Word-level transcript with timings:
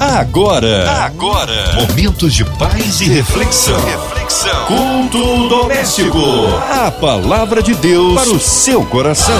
Agora, 0.00 0.88
agora, 1.06 1.74
momentos 1.74 2.32
de 2.32 2.44
paz 2.44 3.00
e 3.00 3.06
reflexão. 3.06 3.76
Reflexão. 3.84 4.66
Culto 4.66 5.48
doméstico. 5.48 6.18
A 6.70 6.88
palavra 6.88 7.60
de 7.60 7.74
Deus 7.74 8.14
para 8.14 8.30
o 8.30 8.38
seu 8.38 8.86
coração. 8.86 9.34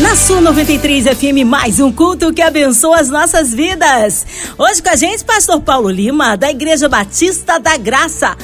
Na 0.00 0.16
Sul 0.16 0.40
93 0.40 1.08
FM, 1.08 1.44
mais 1.44 1.78
um 1.78 1.92
culto 1.92 2.32
que 2.32 2.40
abençoa 2.40 2.98
as 2.98 3.10
nossas 3.10 3.52
vidas. 3.52 4.24
Hoje 4.56 4.82
com 4.82 4.88
a 4.88 4.96
gente, 4.96 5.22
Pastor 5.24 5.60
Paulo 5.60 5.90
Lima, 5.90 6.34
da 6.34 6.50
Igreja 6.50 6.88
Batista 6.88 7.58
da 7.60 7.76
Graça. 7.76 8.34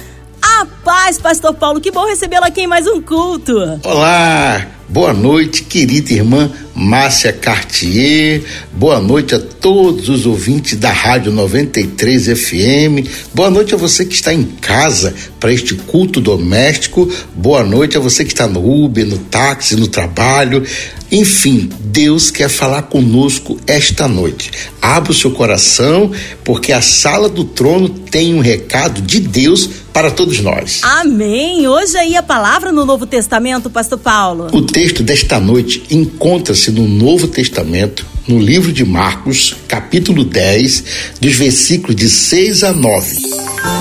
A 0.42 0.66
paz, 0.84 1.18
Pastor 1.18 1.54
Paulo, 1.54 1.80
que 1.80 1.90
bom 1.90 2.04
recebê-lo 2.04 2.44
aqui 2.44 2.62
em 2.62 2.66
mais 2.66 2.86
um 2.86 3.00
culto. 3.00 3.80
Olá, 3.84 4.66
boa 4.86 5.14
noite, 5.14 5.62
querida 5.64 6.12
irmã 6.12 6.50
Márcia 6.74 7.32
Cartier. 7.32 8.42
Boa 8.72 9.00
noite 9.00 9.34
a 9.34 9.38
todos 9.38 10.08
os 10.08 10.26
ouvintes 10.26 10.78
da 10.78 10.90
Rádio 10.90 11.30
93 11.32 12.26
FM. 12.26 13.08
Boa 13.34 13.50
noite 13.50 13.74
a 13.74 13.78
você 13.78 14.04
que 14.04 14.14
está 14.14 14.32
em 14.32 14.44
casa 14.44 15.14
para 15.38 15.52
este 15.52 15.74
culto 15.74 16.20
doméstico. 16.20 17.10
Boa 17.34 17.62
noite 17.62 17.96
a 17.96 18.00
você 18.00 18.24
que 18.24 18.32
está 18.32 18.46
no 18.46 18.84
Uber, 18.84 19.06
no 19.06 19.18
táxi, 19.18 19.76
no 19.76 19.86
trabalho. 19.86 20.64
Enfim, 21.10 21.68
Deus 21.78 22.30
quer 22.30 22.48
falar 22.48 22.82
conosco 22.82 23.60
esta 23.66 24.08
noite. 24.08 24.50
Abra 24.80 25.12
o 25.12 25.14
seu 25.14 25.30
coração, 25.30 26.10
porque 26.42 26.72
a 26.72 26.80
sala 26.80 27.28
do 27.28 27.44
trono 27.44 27.86
tem 27.88 28.34
um 28.34 28.40
recado 28.40 29.02
de 29.02 29.20
Deus 29.20 29.68
para 29.92 30.10
todos 30.10 30.40
nós. 30.40 30.80
Amém. 30.82 31.68
Hoje 31.68 31.98
aí 31.98 32.16
a 32.16 32.22
palavra 32.22 32.72
no 32.72 32.86
Novo 32.86 33.04
Testamento, 33.04 33.68
Pastor 33.68 33.98
Paulo. 33.98 34.48
O 34.52 34.62
texto 34.62 35.02
desta 35.02 35.38
noite 35.38 35.82
encontra-se 35.90 36.61
no 36.70 36.86
Novo 36.86 37.26
Testamento, 37.26 38.06
no 38.28 38.38
livro 38.38 38.72
de 38.72 38.84
Marcos, 38.84 39.56
capítulo 39.66 40.24
10, 40.24 40.84
dos 41.20 41.34
versículos 41.34 41.96
de 41.96 42.08
6 42.08 42.62
a 42.62 42.72
9. 42.72 43.16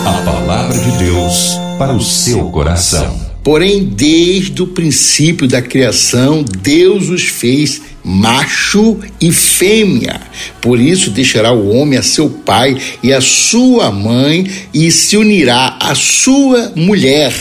A 0.06 0.14
palavra 0.26 0.78
de 0.78 1.06
Deus 1.06 1.52
para 1.78 1.94
o 1.94 2.02
seu 2.02 2.50
coração. 2.50 3.20
Porém, 3.44 3.84
desde 3.84 4.62
o 4.62 4.68
princípio 4.68 5.48
da 5.48 5.62
criação, 5.62 6.44
Deus 6.44 7.10
os 7.10 7.24
fez 7.24 7.82
macho 8.04 9.00
e 9.20 9.32
fêmea. 9.32 10.22
Por 10.62 10.80
isso 10.80 11.12
deixará 11.12 11.52
o 11.52 11.70
homem 11.76 11.98
a 12.00 12.04
seu 12.04 12.30
pai 12.30 12.78
e 13.04 13.14
a 13.14 13.22
sua 13.22 13.92
mãe 13.92 14.50
e 14.74 14.92
se 14.92 15.18
unirá 15.18 15.78
à 15.80 15.96
sua 15.96 16.72
mulher, 16.76 17.34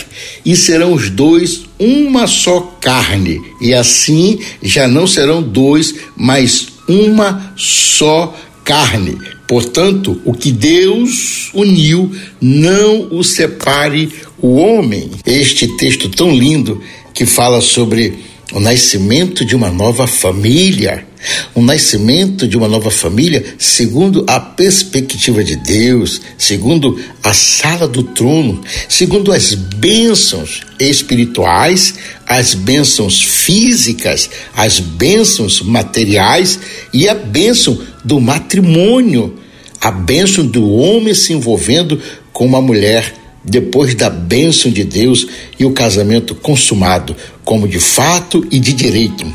e 0.45 0.57
serão 0.57 0.93
os 0.93 1.11
dois 1.11 1.63
uma 1.79 2.27
só 2.27 2.61
carne. 2.81 3.41
E 3.61 3.73
assim 3.73 4.39
já 4.63 4.87
não 4.87 5.07
serão 5.07 5.43
dois, 5.43 5.95
mas 6.17 6.69
uma 6.89 7.53
só 7.57 8.37
carne. 8.65 9.17
Portanto, 9.47 10.21
o 10.25 10.33
que 10.33 10.53
Deus 10.53 11.51
uniu, 11.53 12.13
não 12.41 13.09
o 13.11 13.25
separe 13.25 14.09
o 14.39 14.55
homem. 14.55 15.11
Este 15.27 15.67
texto 15.77 16.09
tão 16.09 16.33
lindo 16.33 16.81
que 17.13 17.27
fala 17.27 17.61
sobre 17.61 18.30
o 18.53 18.59
nascimento 18.59 19.45
de 19.45 19.55
uma 19.55 19.71
nova 19.71 20.07
família, 20.07 21.07
o 21.55 21.63
nascimento 21.63 22.49
de 22.49 22.57
uma 22.57 22.67
nova 22.67 22.91
família 22.91 23.45
segundo 23.59 24.25
a 24.27 24.41
perspectiva 24.41 25.45
de 25.45 25.57
Deus, 25.57 26.21
segundo 26.37 26.99
a 27.23 27.33
sala 27.33 27.87
do 27.87 28.03
trono, 28.03 28.61
segundo 28.89 29.33
as 29.33 29.55
bênçãos 29.55 30.63
espirituais, 30.79 31.95
as 32.27 32.55
bênçãos 32.55 33.23
físicas, 33.23 34.31
as 34.57 34.81
bênçãos 34.81 35.63
materiais 35.63 36.59
e 36.93 37.09
a 37.09 37.15
bênção 37.15 37.79
do 38.05 38.21
matrimônio, 38.21 39.39
a 39.81 39.91
bênção 39.91 40.45
do 40.45 40.69
homem 40.71 41.15
se 41.15 41.33
envolvendo 41.33 42.01
com 42.33 42.47
uma 42.47 42.61
mulher 42.61 43.20
depois 43.43 43.95
da 43.95 44.11
bênção 44.11 44.71
de 44.71 44.85
Deus 44.85 45.27
e 45.59 45.65
o 45.65 45.73
casamento 45.73 46.35
consumado, 46.35 47.17
como 47.45 47.67
de 47.67 47.79
fato 47.79 48.47
e 48.51 48.59
de 48.59 48.73
direito. 48.73 49.27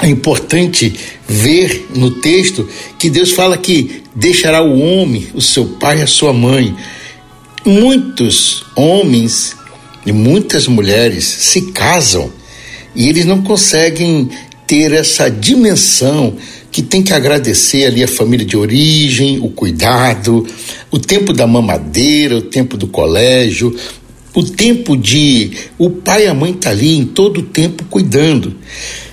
É 0.00 0.08
importante 0.08 0.94
ver 1.26 1.88
no 1.94 2.10
texto 2.10 2.68
que 2.98 3.10
Deus 3.10 3.32
fala 3.32 3.58
que 3.58 4.02
deixará 4.14 4.62
o 4.62 4.78
homem, 4.80 5.26
o 5.34 5.40
seu 5.40 5.66
pai 5.66 5.98
e 5.98 6.02
a 6.02 6.06
sua 6.06 6.32
mãe. 6.32 6.74
Muitos 7.64 8.64
homens 8.76 9.56
e 10.06 10.12
muitas 10.12 10.66
mulheres 10.66 11.24
se 11.24 11.72
casam 11.72 12.32
e 12.94 13.08
eles 13.08 13.24
não 13.24 13.42
conseguem 13.42 14.30
ter 14.66 14.92
essa 14.92 15.30
dimensão 15.30 16.36
que 16.78 16.82
tem 16.82 17.02
que 17.02 17.12
agradecer 17.12 17.86
ali 17.86 18.04
a 18.04 18.06
família 18.06 18.46
de 18.46 18.56
origem, 18.56 19.40
o 19.40 19.48
cuidado, 19.48 20.46
o 20.92 20.96
tempo 21.00 21.32
da 21.32 21.44
mamadeira, 21.44 22.36
o 22.36 22.42
tempo 22.42 22.76
do 22.76 22.86
colégio, 22.86 23.76
o 24.32 24.44
tempo 24.44 24.96
de 24.96 25.50
o 25.76 25.90
pai 25.90 26.26
e 26.26 26.28
a 26.28 26.34
mãe 26.34 26.52
tá 26.52 26.70
ali 26.70 26.96
em 26.96 27.04
todo 27.04 27.38
o 27.38 27.42
tempo 27.42 27.82
cuidando. 27.90 28.54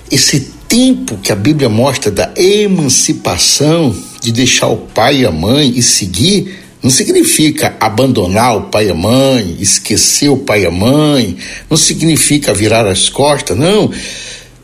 Esse 0.08 0.52
tempo 0.68 1.18
que 1.18 1.32
a 1.32 1.34
Bíblia 1.34 1.68
mostra 1.68 2.08
da 2.08 2.32
emancipação, 2.36 3.92
de 4.22 4.30
deixar 4.30 4.68
o 4.68 4.76
pai 4.76 5.22
e 5.22 5.26
a 5.26 5.32
mãe 5.32 5.72
e 5.74 5.82
seguir, 5.82 6.60
não 6.80 6.90
significa 6.90 7.76
abandonar 7.80 8.56
o 8.58 8.62
pai 8.70 8.86
e 8.86 8.90
a 8.92 8.94
mãe, 8.94 9.56
esquecer 9.58 10.28
o 10.28 10.36
pai 10.36 10.62
e 10.62 10.66
a 10.66 10.70
mãe, 10.70 11.36
não 11.68 11.76
significa 11.76 12.54
virar 12.54 12.86
as 12.86 13.08
costas, 13.08 13.58
não. 13.58 13.90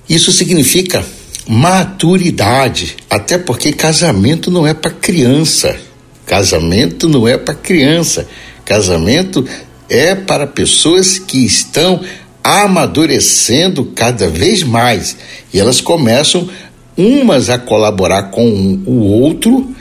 Isso 0.09 0.31
significa 0.31 1.05
maturidade, 1.49 2.97
até 3.11 3.39
porque 3.39 3.73
casamento 3.73 4.51
não 4.51 4.67
é 4.67 4.75
para 4.75 4.91
criança. 4.91 5.79
Casamento 6.27 7.09
não 7.09 7.27
é 7.27 7.37
para 7.37 7.55
criança. 7.55 8.27
Casamento 8.65 9.47
é 9.89 10.15
para 10.15 10.47
pessoas 10.47 11.19
que 11.19 11.45
estão 11.45 12.01
amadurecendo 12.43 13.85
cada 13.95 14.29
vez 14.29 14.63
mais 14.63 15.17
e 15.53 15.61
elas 15.61 15.81
começam 15.81 16.49
umas 16.97 17.49
a 17.49 17.59
colaborar 17.59 18.25
com 18.25 18.81
o 18.87 19.01
outro 19.01 19.75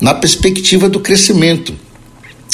na 0.00 0.14
perspectiva 0.14 0.88
do 0.88 1.00
crescimento. 1.00 1.74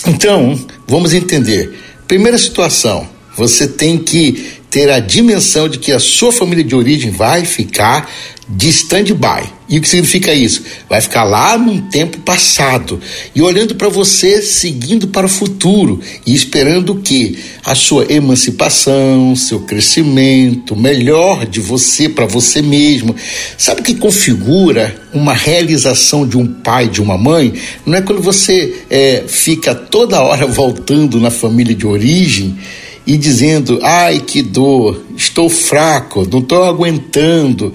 Então, 0.07 0.59
vamos 0.87 1.13
entender. 1.13 1.79
Primeira 2.09 2.37
situação, 2.39 3.09
você 3.37 3.67
tem 3.67 3.99
que 3.99 4.53
ter 4.71 4.91
a 4.91 4.99
dimensão 4.99 5.69
de 5.69 5.79
que 5.79 5.93
a 5.93 5.99
sua 5.99 6.33
família 6.33 6.65
de 6.65 6.75
origem 6.75 7.11
vai 7.11 7.45
ficar 7.45 8.11
de 8.55 8.69
stand-by. 8.69 9.51
E 9.69 9.79
o 9.79 9.81
que 9.81 9.89
significa 9.89 10.35
isso? 10.35 10.63
Vai 10.89 11.01
ficar 11.01 11.25
lá 11.25 11.57
num 11.57 11.81
tempo 11.81 12.19
passado 12.19 13.01
e 13.35 13.41
olhando 13.41 13.75
para 13.75 13.89
você, 13.89 14.43
seguindo 14.43 15.09
para 15.09 15.25
o 15.25 15.31
futuro 15.31 15.99
e 16.27 16.35
esperando 16.35 16.97
que 16.97 17.39
a 17.65 17.75
sua 17.75 18.05
emancipação, 18.13 19.35
seu 19.35 19.61
crescimento, 19.61 20.77
melhor 20.77 21.47
de 21.47 21.61
você 21.61 22.09
para 22.09 22.27
você 22.27 22.61
mesmo. 22.61 23.17
Sabe 23.57 23.81
o 23.81 23.85
que 23.85 23.95
configura 23.95 24.95
uma 25.15 25.33
realização 25.33 26.29
de 26.29 26.37
um 26.37 26.47
pai, 26.47 26.89
de 26.89 27.01
uma 27.01 27.17
mãe? 27.17 27.55
Não 27.87 27.97
é 27.97 28.03
quando 28.03 28.21
você 28.21 28.83
é, 28.91 29.25
fica 29.27 29.75
toda 29.75 30.21
hora 30.21 30.45
voltando 30.49 31.19
na 31.19 31.31
família 31.31 31.75
de 31.75 31.87
origem 31.87 32.59
e 33.07 33.17
dizendo: 33.17 33.81
ai 33.83 34.21
que 34.21 34.43
dor, 34.43 35.03
estou 35.17 35.49
fraco, 35.49 36.27
não 36.31 36.41
estou 36.41 36.65
aguentando, 36.65 37.73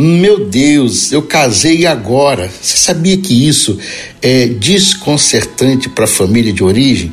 meu 0.00 0.46
Deus, 0.46 1.12
eu 1.12 1.22
casei 1.22 1.86
agora. 1.86 2.50
Você 2.60 2.76
sabia 2.76 3.16
que 3.16 3.46
isso 3.46 3.78
é 4.22 4.46
desconcertante 4.46 5.88
para 5.88 6.04
a 6.04 6.08
família 6.08 6.52
de 6.52 6.64
origem? 6.64 7.12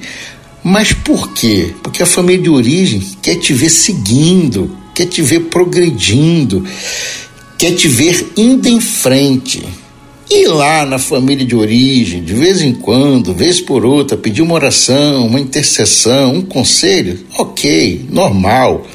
Mas 0.64 0.94
por 0.94 1.34
quê? 1.34 1.74
Porque 1.82 2.04
a 2.04 2.06
família 2.06 2.44
de 2.44 2.50
origem 2.50 3.02
quer 3.22 3.36
te 3.36 3.54
ver 3.54 3.70
seguindo, 3.70 4.76
quer 4.94 5.06
te 5.06 5.22
ver 5.22 5.42
progredindo, 5.46 6.66
quer 7.58 7.74
te 7.74 7.88
ver 7.88 8.34
indo 8.36 8.68
em 8.68 8.82
frente. 8.82 9.64
E 10.30 10.46
lá 10.46 10.86
na 10.86 11.00
família 11.00 11.46
de 11.46 11.56
origem, 11.56 12.22
de 12.22 12.34
vez 12.34 12.62
em 12.62 12.74
quando, 12.74 13.34
vez 13.34 13.62
por 13.62 13.86
outra, 13.86 14.18
pedir 14.18 14.42
uma 14.42 14.56
oração, 14.56 15.26
uma 15.26 15.40
intercessão, 15.40 16.36
um 16.36 16.42
conselho, 16.42 17.18
ok, 17.38 18.06
normal. 18.10 18.86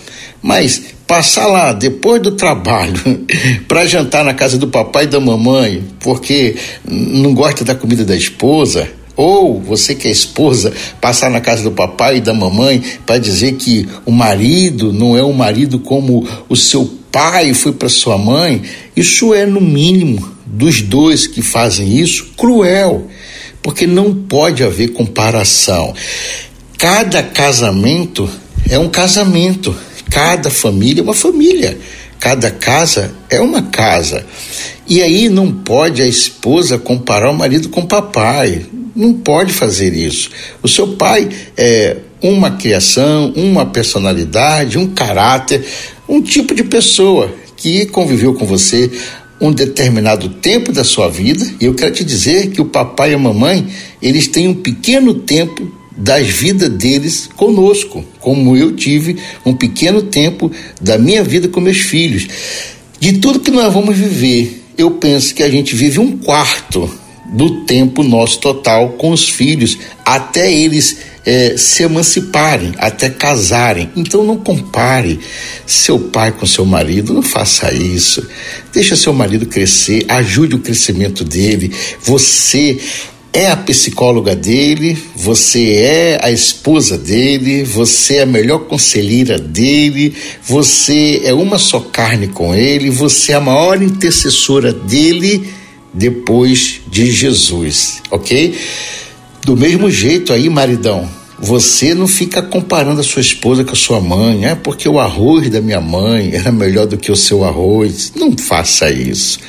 Mas 0.43 0.83
passar 1.13 1.47
lá 1.47 1.75
depois 1.75 2.23
do 2.23 2.31
trabalho 2.31 2.99
para 3.69 3.85
jantar 3.85 4.25
na 4.25 4.33
casa 4.33 4.57
do 4.57 4.67
papai 4.67 5.05
e 5.05 5.09
da 5.09 5.21
mamãe, 5.21 5.85
porque 6.01 6.57
não 6.89 7.35
gosta 7.35 7.63
da 7.67 7.75
comida 7.75 8.03
da 8.03 8.17
esposa, 8.17 8.89
ou 9.15 9.61
você 9.61 9.95
que 9.95 10.09
é 10.09 10.11
esposa, 10.11 10.73
passar 11.03 11.31
na 11.31 11.39
casa 11.39 11.65
do 11.65 11.71
papai 11.71 12.17
e 12.17 12.21
da 12.23 12.33
mamãe 12.33 12.83
para 13.05 13.19
dizer 13.19 13.57
que 13.57 13.87
o 14.07 14.11
marido 14.11 14.91
não 14.91 15.15
é 15.15 15.23
um 15.23 15.35
marido 15.35 15.79
como 15.79 16.27
o 16.49 16.57
seu 16.57 16.91
pai 17.13 17.53
foi 17.53 17.73
para 17.73 17.91
sua 17.91 18.17
mãe, 18.17 18.63
isso 18.97 19.35
é 19.35 19.45
no 19.45 19.61
mínimo 19.61 20.33
dos 20.47 20.81
dois 20.81 21.27
que 21.27 21.43
fazem 21.43 21.95
isso 21.95 22.29
cruel, 22.39 23.07
porque 23.63 23.87
não 23.87 24.15
pode 24.15 24.65
haver 24.65 24.95
comparação. 24.95 25.93
Cada 26.79 27.23
casamento 27.23 28.27
é 28.67 28.79
um 28.79 28.89
casamento 28.89 29.77
Cada 30.13 30.51
família 30.51 31.01
é 31.01 31.03
uma 31.05 31.15
família. 31.15 31.79
Cada 32.21 32.51
casa 32.51 33.15
é 33.31 33.41
uma 33.41 33.63
casa. 33.63 34.27
E 34.87 35.01
aí 35.01 35.31
não 35.31 35.51
pode 35.51 36.03
a 36.03 36.07
esposa 36.07 36.79
comparar 36.79 37.31
o 37.31 37.35
marido 37.35 37.71
com 37.71 37.81
o 37.81 37.87
papai. 37.87 38.67
Não 38.95 39.15
pode 39.15 39.55
fazer 39.55 39.95
isso. 39.95 40.29
O 40.63 40.69
seu 40.69 40.97
pai 40.97 41.31
é 41.57 41.97
uma 42.21 42.51
criação, 42.51 43.33
uma 43.35 43.65
personalidade, 43.65 44.77
um 44.77 44.89
caráter, 44.89 45.65
um 46.07 46.21
tipo 46.21 46.55
de 46.55 46.63
pessoa 46.63 47.35
que 47.57 47.87
conviveu 47.87 48.35
com 48.35 48.45
você 48.45 48.91
um 49.41 49.51
determinado 49.51 50.29
tempo 50.29 50.73
da 50.73 50.85
sua 50.85 51.09
vida. 51.09 51.45
E 51.59 51.65
eu 51.65 51.75
quero 51.75 51.95
te 51.95 52.05
dizer 52.05 52.51
que 52.51 52.61
o 52.61 52.67
papai 52.67 53.13
e 53.13 53.15
a 53.15 53.19
mamãe, 53.19 53.67
eles 54.03 54.29
têm 54.29 54.47
um 54.47 54.55
pequeno 54.55 55.15
tempo 55.15 55.82
das 55.97 56.27
vidas 56.29 56.69
deles 56.71 57.29
conosco, 57.37 58.05
como 58.21 58.57
eu 58.57 58.75
tive 58.75 59.17
um 59.45 59.55
pequeno 59.55 60.03
tempo 60.03 60.51
da 60.81 60.99
minha 60.99 61.23
vida 61.23 61.49
com 61.49 61.61
meus 61.61 61.79
filhos. 61.79 62.27
De 62.99 63.15
tudo 63.15 63.41
que 63.41 63.51
nós 63.51 63.73
vamos 63.73 63.97
viver, 63.97 64.63
eu 64.77 64.93
penso 64.93 65.35
que 65.35 65.43
a 65.43 65.51
gente 65.51 65.75
vive 65.75 65.99
um 65.99 66.17
quarto 66.17 66.91
do 67.33 67.65
tempo 67.65 68.03
nosso 68.03 68.39
total 68.41 68.91
com 68.91 69.11
os 69.11 69.29
filhos, 69.29 69.79
até 70.05 70.53
eles 70.53 70.99
é, 71.25 71.57
se 71.57 71.83
emanciparem, 71.83 72.75
até 72.79 73.09
casarem. 73.09 73.91
Então 73.97 74.23
não 74.23 74.37
compare 74.37 75.19
seu 75.67 75.99
pai 75.99 76.33
com 76.33 76.47
seu 76.47 76.67
marido, 76.67 77.15
não 77.15 77.23
faça 77.23 77.73
isso. 77.73 78.27
Deixa 78.73 78.97
seu 78.97 79.13
marido 79.13 79.47
crescer, 79.47 80.05
ajude 80.09 80.57
o 80.57 80.61
crescimento 80.61 81.25
dele. 81.25 81.73
Você 82.03 82.79
é 83.33 83.49
a 83.49 83.57
psicóloga 83.57 84.37
dele, 84.37 84.97
você 85.17 85.73
é 85.77 86.19
a 86.23 86.31
esposa 86.31 86.99
dele, 86.99 87.65
você 87.65 88.17
é 88.17 88.23
a 88.23 88.27
melhor 88.27 88.61
conselheira 88.61 89.39
dele, 89.39 90.15
você 90.43 91.23
é 91.25 91.33
uma 91.33 91.57
só 91.57 91.81
carne 91.81 92.29
com 92.29 92.55
ele, 92.55 92.91
você 92.91 93.33
é 93.33 93.37
a 93.37 93.41
maior 93.41 93.83
intercessora 93.83 94.73
dele 94.73 95.51
depois 95.95 96.81
de 96.87 97.11
Jesus, 97.11 98.03
ok? 98.11 98.55
Do 99.45 99.57
mesmo 99.57 99.91
jeito 99.91 100.33
aí, 100.33 100.49
maridão, 100.51 101.09
você 101.45 101.93
não 101.93 102.07
fica 102.07 102.41
comparando 102.41 103.01
a 103.01 103.05
sua 103.05 103.21
esposa 103.21 103.65
com 103.65 103.73
a 103.73 103.77
sua 103.77 104.01
mãe, 104.01 104.47
é 104.47 104.55
porque 104.55 104.89
o 104.89 105.01
arroz 105.01 105.51
da 105.51 105.61
minha 105.61 105.81
mãe 105.81 106.31
era 106.33 106.53
melhor 106.53 106.87
do 106.87 106.97
que 106.97 107.11
o 107.11 107.17
seu 107.17 107.43
arroz. 107.43 108.13
Não 108.15 108.39
faça 108.39 108.89
isso. 108.93 109.41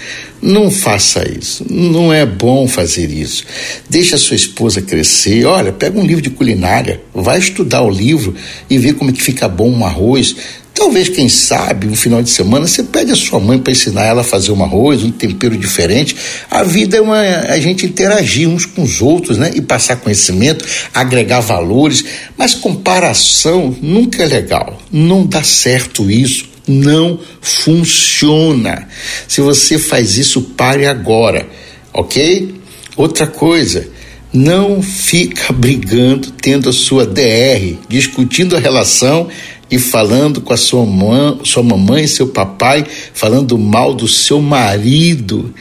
Não 0.42 0.72
faça 0.72 1.24
isso. 1.30 1.64
Não 1.70 2.12
é 2.12 2.26
bom 2.26 2.68
fazer 2.68 3.12
isso. 3.12 3.46
Deixa 3.88 4.16
a 4.16 4.20
sua 4.20 4.36
esposa 4.36 4.82
crescer. 4.82 5.46
Olha, 5.46 5.72
pega 5.72 6.00
um 6.00 6.04
livro 6.04 6.24
de 6.24 6.32
culinária, 6.32 7.00
vai 7.14 7.38
estudar 7.38 7.84
o 7.84 7.92
livro 7.92 8.34
e 8.68 8.80
ver 8.80 8.96
como 8.96 9.12
é 9.12 9.14
que 9.14 9.22
fica 9.22 9.48
bom 9.48 9.70
um 9.70 9.86
arroz. 9.86 10.36
Talvez, 10.84 11.08
quem 11.08 11.30
sabe, 11.30 11.88
no 11.88 11.96
final 11.96 12.22
de 12.22 12.30
semana 12.30 12.68
você 12.68 12.84
pede 12.84 13.10
a 13.10 13.16
sua 13.16 13.40
mãe 13.40 13.58
para 13.58 13.72
ensinar 13.72 14.04
ela 14.04 14.20
a 14.20 14.24
fazer 14.24 14.52
um 14.52 14.62
arroz, 14.62 15.02
um 15.02 15.12
tempero 15.12 15.58
diferente. 15.58 16.14
A 16.52 16.62
vida 16.62 16.98
é 16.98 17.02
uma, 17.02 17.22
a 17.22 17.58
gente 17.58 17.86
interagir 17.86 18.50
uns 18.50 18.66
com 18.66 18.84
os 18.84 19.02
outros, 19.02 19.38
né? 19.38 19.50
E 19.56 19.62
passar 19.62 19.96
conhecimento, 19.96 20.66
agregar 20.94 21.40
valores. 21.40 22.04
Mas 22.38 22.54
comparação 22.54 23.74
nunca 23.82 24.24
é 24.24 24.26
legal. 24.26 24.78
Não 24.92 25.26
dá 25.26 25.42
certo 25.42 26.12
isso 26.12 26.52
não 26.66 27.20
funciona. 27.42 28.88
Se 29.28 29.42
você 29.42 29.78
faz 29.78 30.18
isso, 30.18 30.42
pare 30.42 30.86
agora, 30.86 31.46
ok? 31.94 32.56
Outra 32.96 33.28
coisa, 33.28 33.86
não 34.34 34.82
fica 34.82 35.54
brigando, 35.54 36.32
tendo 36.32 36.70
a 36.70 36.74
sua 36.74 37.06
DR, 37.06 37.78
discutindo 37.88 38.58
a 38.58 38.60
relação 38.60 39.30
e 39.70 39.80
falando 39.80 40.42
com 40.42 40.54
a 40.54 40.58
sua, 40.58 40.86
mãe, 40.86 41.40
sua 41.44 41.64
mamãe 41.64 42.08
seu 42.08 42.28
papai, 42.28 42.86
falando 43.14 43.58
mal 43.58 43.94
do 43.94 44.08
seu 44.08 44.42
marido. 44.42 45.54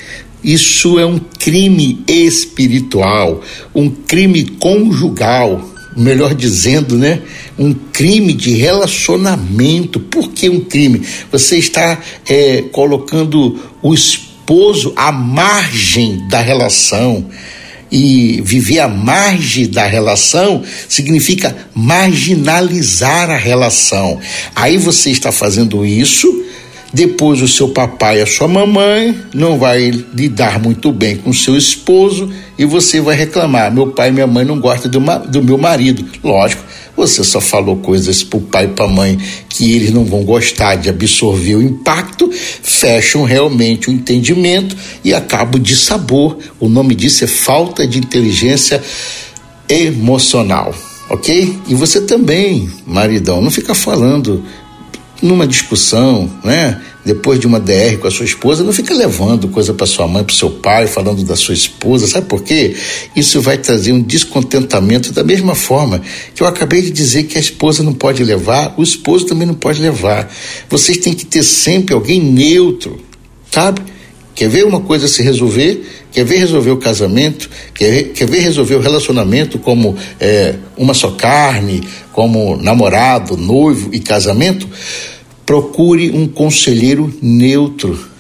Isso 0.43 0.99
é 0.99 1.07
um 1.07 1.21
crime 1.39 2.03
espiritual, 2.07 3.41
um 3.75 3.89
crime 3.89 4.45
conjugal 4.45 5.73
melhor 5.97 6.35
dizendo, 6.35 6.97
né? 6.97 7.21
Um 7.59 7.73
crime 7.73 8.33
de 8.33 8.53
relacionamento. 8.55 10.01
Por 10.01 10.31
que 10.31 10.49
um 10.49 10.61
crime? 10.61 11.03
Você 11.31 11.59
está 11.59 12.01
é, 12.29 12.63
colocando 12.73 13.59
o 13.83 13.93
esposo 13.95 14.93
à 14.97 15.13
margem 15.13 16.27
da 16.29 16.41
relação. 16.41 17.27
E 17.93 18.41
viver 18.43 18.81
à 18.81 18.89
margem 18.89 19.69
da 19.69 19.85
relação 19.85 20.62
significa 20.89 21.55
marginalizar 21.75 23.31
a 23.31 23.37
relação. 23.37 24.19
Aí 24.56 24.79
você 24.79 25.11
está 25.11 25.31
fazendo 25.31 25.85
isso 25.85 26.43
depois 26.93 27.41
o 27.41 27.49
seu 27.49 27.71
papai 27.71 28.19
e 28.19 28.23
a 28.23 28.27
sua 28.27 28.47
mamãe 28.47 29.17
não 29.33 29.59
vai 29.59 29.91
lidar 29.91 30.61
muito 30.61 30.93
bem 30.93 31.17
com 31.17 31.33
seu 31.33 31.56
esposo 31.56 32.31
e 32.59 32.67
você 32.67 33.00
vai 33.00 33.17
reclamar: 33.17 33.73
meu 33.73 33.89
pai 33.89 34.11
e 34.11 34.12
minha 34.12 34.27
mãe 34.27 34.44
não 34.44 34.61
gostam 34.61 34.91
do, 34.91 35.00
do 35.29 35.43
meu 35.43 35.56
marido. 35.56 36.05
Lógico, 36.23 36.62
você 37.07 37.25
só 37.25 37.41
falou 37.41 37.77
coisas 37.77 38.23
para 38.23 38.39
o 38.39 38.43
pai 38.43 38.65
e 38.65 38.69
para 38.69 38.85
a 38.85 38.89
mãe 38.89 39.19
que 39.49 39.73
eles 39.73 39.91
não 39.91 40.05
vão 40.05 40.23
gostar 40.23 40.77
de 40.77 40.89
absorver 40.89 41.57
o 41.57 41.63
impacto, 41.63 42.31
fecham 42.33 43.25
realmente 43.25 43.91
o 43.91 43.93
entendimento 43.93 44.77
e 45.05 45.13
acabam 45.13 45.61
de 45.61 45.75
sabor. 45.75 46.39
O 46.61 46.69
nome 46.69 46.95
disso 46.95 47.25
é 47.25 47.27
falta 47.27 47.87
de 47.87 47.99
inteligência 47.99 48.83
emocional, 49.69 50.75
ok? 51.11 51.59
E 51.69 51.75
você 51.75 52.03
também, 52.03 52.71
maridão, 52.87 53.43
não 53.43 53.51
fica 53.51 53.75
falando 53.75 54.45
numa 55.21 55.47
discussão, 55.47 56.31
né? 56.45 56.81
Depois 57.05 57.41
de 57.41 57.49
uma 57.49 57.59
DR 57.59 57.99
com 58.01 58.07
a 58.07 58.11
sua 58.11 58.25
esposa, 58.25 58.63
não 58.63 58.73
fica 58.73 58.95
levando 58.95 59.49
coisa 59.49 59.75
para 59.75 59.87
sua 59.87 60.07
mãe, 60.07 60.23
para 60.23 60.35
seu 60.35 60.51
pai, 60.51 60.87
falando 60.87 61.25
da 61.25 61.35
sua 61.35 61.55
esposa, 61.55 62.07
sabe 62.07 62.27
por 62.27 62.45
quê? 62.45 62.77
Isso 63.17 63.41
vai 63.41 63.59
trazer 63.59 63.93
um 63.93 64.01
descontentamento 64.01 65.13
da 65.13 65.25
mesma 65.25 65.57
forma 65.57 66.01
que 66.33 66.43
eu 66.43 66.47
acabei 66.47 66.81
de 66.81 66.91
dizer 66.91 67.25
que 67.25 67.37
a 67.37 67.41
esposa 67.41 67.83
não 67.83 67.93
pode 67.93 68.23
levar, 68.23 68.75
o 68.77 68.83
esposo 68.85 69.27
também 69.27 69.47
não 69.47 69.55
pode 69.55 69.81
levar. 69.81 70.33
Vocês 70.71 70.99
têm 70.99 71.13
que 71.13 71.27
ter 71.27 71.43
sempre 71.43 71.93
alguém 71.93 72.21
neutro, 72.21 73.01
sabe? 73.51 73.83
Quer 74.35 74.49
ver 74.49 74.65
uma 74.65 74.81
coisa 74.81 75.09
se 75.09 75.23
resolver? 75.23 75.85
Quer 76.11 76.25
ver 76.25 76.39
resolver 76.39 76.71
o 76.71 76.79
casamento? 76.79 77.51
Quer, 77.75 78.05
quer 78.13 78.29
ver 78.29 78.41
resolver 78.41 78.77
o 78.77 78.81
relacionamento 78.81 79.59
como 79.59 79.97
é, 80.19 80.55
uma 80.77 80.95
só 80.95 81.11
carne, 81.11 81.83
como 82.13 82.57
namorado, 82.57 83.37
noivo 83.37 83.91
e 83.93 84.01
casamento? 84.01 84.69
Procure 85.44 86.11
um 86.11 86.27
conselheiro 86.27 87.12
neutro. 87.23 88.11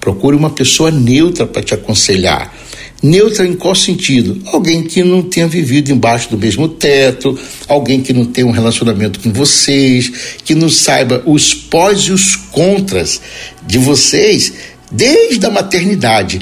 Procure 0.00 0.36
uma 0.36 0.50
pessoa 0.50 0.90
neutra 0.90 1.46
para 1.46 1.62
te 1.62 1.74
aconselhar. 1.74 2.54
Neutra 3.02 3.46
em 3.46 3.54
qual 3.54 3.74
sentido? 3.74 4.40
Alguém 4.46 4.82
que 4.82 5.02
não 5.02 5.22
tenha 5.22 5.46
vivido 5.46 5.90
embaixo 5.90 6.30
do 6.30 6.38
mesmo 6.38 6.68
teto, 6.68 7.38
alguém 7.68 8.00
que 8.00 8.12
não 8.12 8.24
tenha 8.24 8.46
um 8.46 8.50
relacionamento 8.50 9.20
com 9.20 9.32
vocês, 9.32 10.10
que 10.44 10.54
não 10.54 10.70
saiba 10.70 11.22
os 11.26 11.52
pós 11.52 12.00
e 12.02 12.12
os 12.12 12.36
contras 12.36 13.20
de 13.66 13.78
vocês 13.78 14.52
desde 14.90 15.44
a 15.44 15.50
maternidade. 15.50 16.40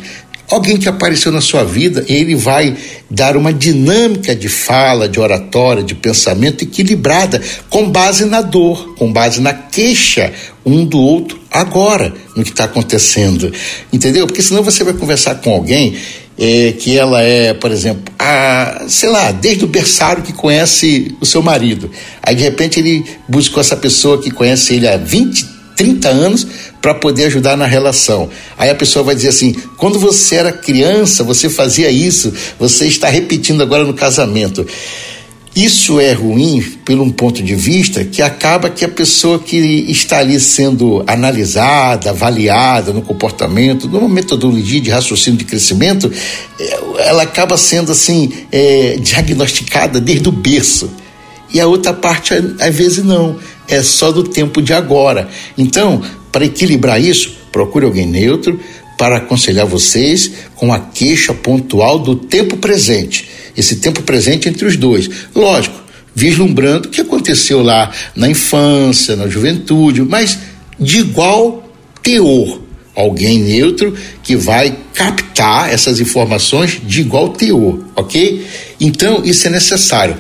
Alguém 0.51 0.77
que 0.77 0.89
apareceu 0.89 1.33
na 1.33 1.41
sua 1.41 1.65
vida, 1.65 2.05
ele 2.07 2.35
vai 2.35 2.77
dar 3.11 3.37
uma 3.37 3.53
dinâmica 3.53 4.37
de 4.37 4.49
fala, 4.49 5.09
de 5.09 5.19
oratória, 5.19 5.83
de 5.83 5.95
pensamento 5.95 6.63
equilibrada, 6.63 7.41
com 7.71 7.91
base 7.91 8.27
na 8.27 8.43
dor, 8.43 8.95
com 8.97 9.11
base 9.13 9.41
na 9.41 9.55
queixa 9.55 10.33
um 10.65 10.85
do 10.85 10.99
outro 10.99 11.39
agora, 11.51 12.13
no 12.37 12.43
que 12.43 12.51
está 12.51 12.65
acontecendo. 12.65 13.53
Entendeu? 13.93 14.27
Porque 14.27 14.43
senão 14.43 14.63
você 14.63 14.85
vai 14.85 14.95
conversar 14.95 15.37
com 15.37 15.51
alguém 15.51 15.97
é, 16.39 16.73
que 16.73 16.97
ela 16.97 17.23
é, 17.23 17.55
por 17.55 17.71
exemplo, 17.71 18.13
a, 18.19 18.85
sei 18.89 19.09
lá, 19.09 19.31
desde 19.31 19.65
o 19.65 19.69
berçário 19.69 20.23
que 20.23 20.33
conhece 20.33 21.15
o 21.21 21.27
seu 21.27 21.43
marido. 21.43 21.91
Aí 22.23 22.35
de 22.35 22.43
repente 22.43 22.81
ele 22.81 23.05
buscou 23.29 23.61
essa 23.61 23.77
pessoa 23.77 24.21
que 24.21 24.31
conhece 24.31 24.75
ele 24.75 24.89
há 24.89 24.97
20, 24.97 25.47
30 25.76 26.09
anos 26.09 26.47
para 26.81 26.95
poder 26.95 27.26
ajudar 27.26 27.57
na 27.57 27.66
relação. 27.66 28.28
Aí 28.59 28.71
a 28.71 28.75
pessoa 28.75 29.04
vai 29.04 29.14
dizer 29.14 29.28
assim: 29.28 29.54
quando 29.76 29.99
você 29.99 30.37
era 30.37 30.52
criança, 30.52 31.25
você 31.25 31.49
fazia 31.49 31.90
isso, 31.90 32.33
você 32.59 32.87
está 32.87 33.09
repetindo 33.09 33.62
agora 33.62 33.85
no 33.85 33.95
casamento. 33.95 34.66
Isso 35.54 36.00
é 36.00 36.12
ruim 36.12 36.61
pelo 36.85 37.04
um 37.04 37.12
ponto 37.12 37.40
de 37.40 37.54
vista 37.54 38.04
que 38.04 38.21
acaba 38.21 38.69
que 38.69 38.85
a 38.85 38.88
pessoa 38.88 39.38
que 39.38 39.57
está 39.57 40.19
ali 40.19 40.40
sendo 40.40 41.04
analisada, 41.07 42.11
avaliada 42.11 42.93
no 42.93 43.00
comportamento, 43.00 43.88
numa 43.88 44.09
metodologia 44.09 44.81
de 44.81 44.90
raciocínio 44.90 45.38
de 45.38 45.45
crescimento, 45.45 46.11
é, 46.59 46.81
ela 47.07 47.23
acaba 47.23 47.57
sendo 47.57 47.93
assim 47.93 48.33
é, 48.50 48.97
diagnosticada 49.00 50.00
desde 50.00 50.28
o 50.28 50.33
berço. 50.33 50.90
E 51.55 51.61
a 51.61 51.69
outra 51.69 51.95
parte, 51.95 52.35
às 52.35 52.75
vezes, 52.75 53.05
não 53.05 53.39
é 53.69 53.81
só 53.81 54.11
do 54.11 54.25
tempo 54.25 54.61
de 54.61 54.73
agora. 54.73 55.29
Então, 55.57 56.03
para 56.33 56.45
equilibrar 56.45 57.01
isso, 57.01 57.37
procure 57.53 57.87
alguém 57.87 58.07
neutro 58.07 58.59
para 58.99 59.19
aconselhar 59.19 59.65
vocês 59.65 60.33
com 60.57 60.73
a 60.73 60.81
queixa 60.81 61.33
pontual 61.33 61.99
do 61.99 62.17
tempo 62.17 62.57
presente. 62.57 63.29
Esse 63.57 63.77
tempo 63.77 64.03
presente 64.03 64.49
entre 64.49 64.67
os 64.67 64.77
dois. 64.77 65.09
Lógico, 65.33 65.81
vislumbrando 66.15 66.89
o 66.89 66.91
que 66.91 67.01
aconteceu 67.01 67.63
lá 67.63 67.91
na 68.17 68.29
infância, 68.29 69.15
na 69.15 69.29
juventude, 69.29 70.03
mas 70.03 70.39
de 70.79 70.99
igual 70.99 71.73
teor, 72.03 72.61
alguém 72.95 73.39
neutro 73.39 73.95
que 74.23 74.37
vai 74.37 74.77
captar 74.93 75.73
essas 75.73 76.01
informações 76.01 76.81
de 76.85 77.01
igual 77.01 77.31
teor, 77.31 77.79
ok? 77.97 78.45
Então, 78.81 79.23
isso 79.25 79.47
é 79.47 79.51
necessário. 79.51 80.17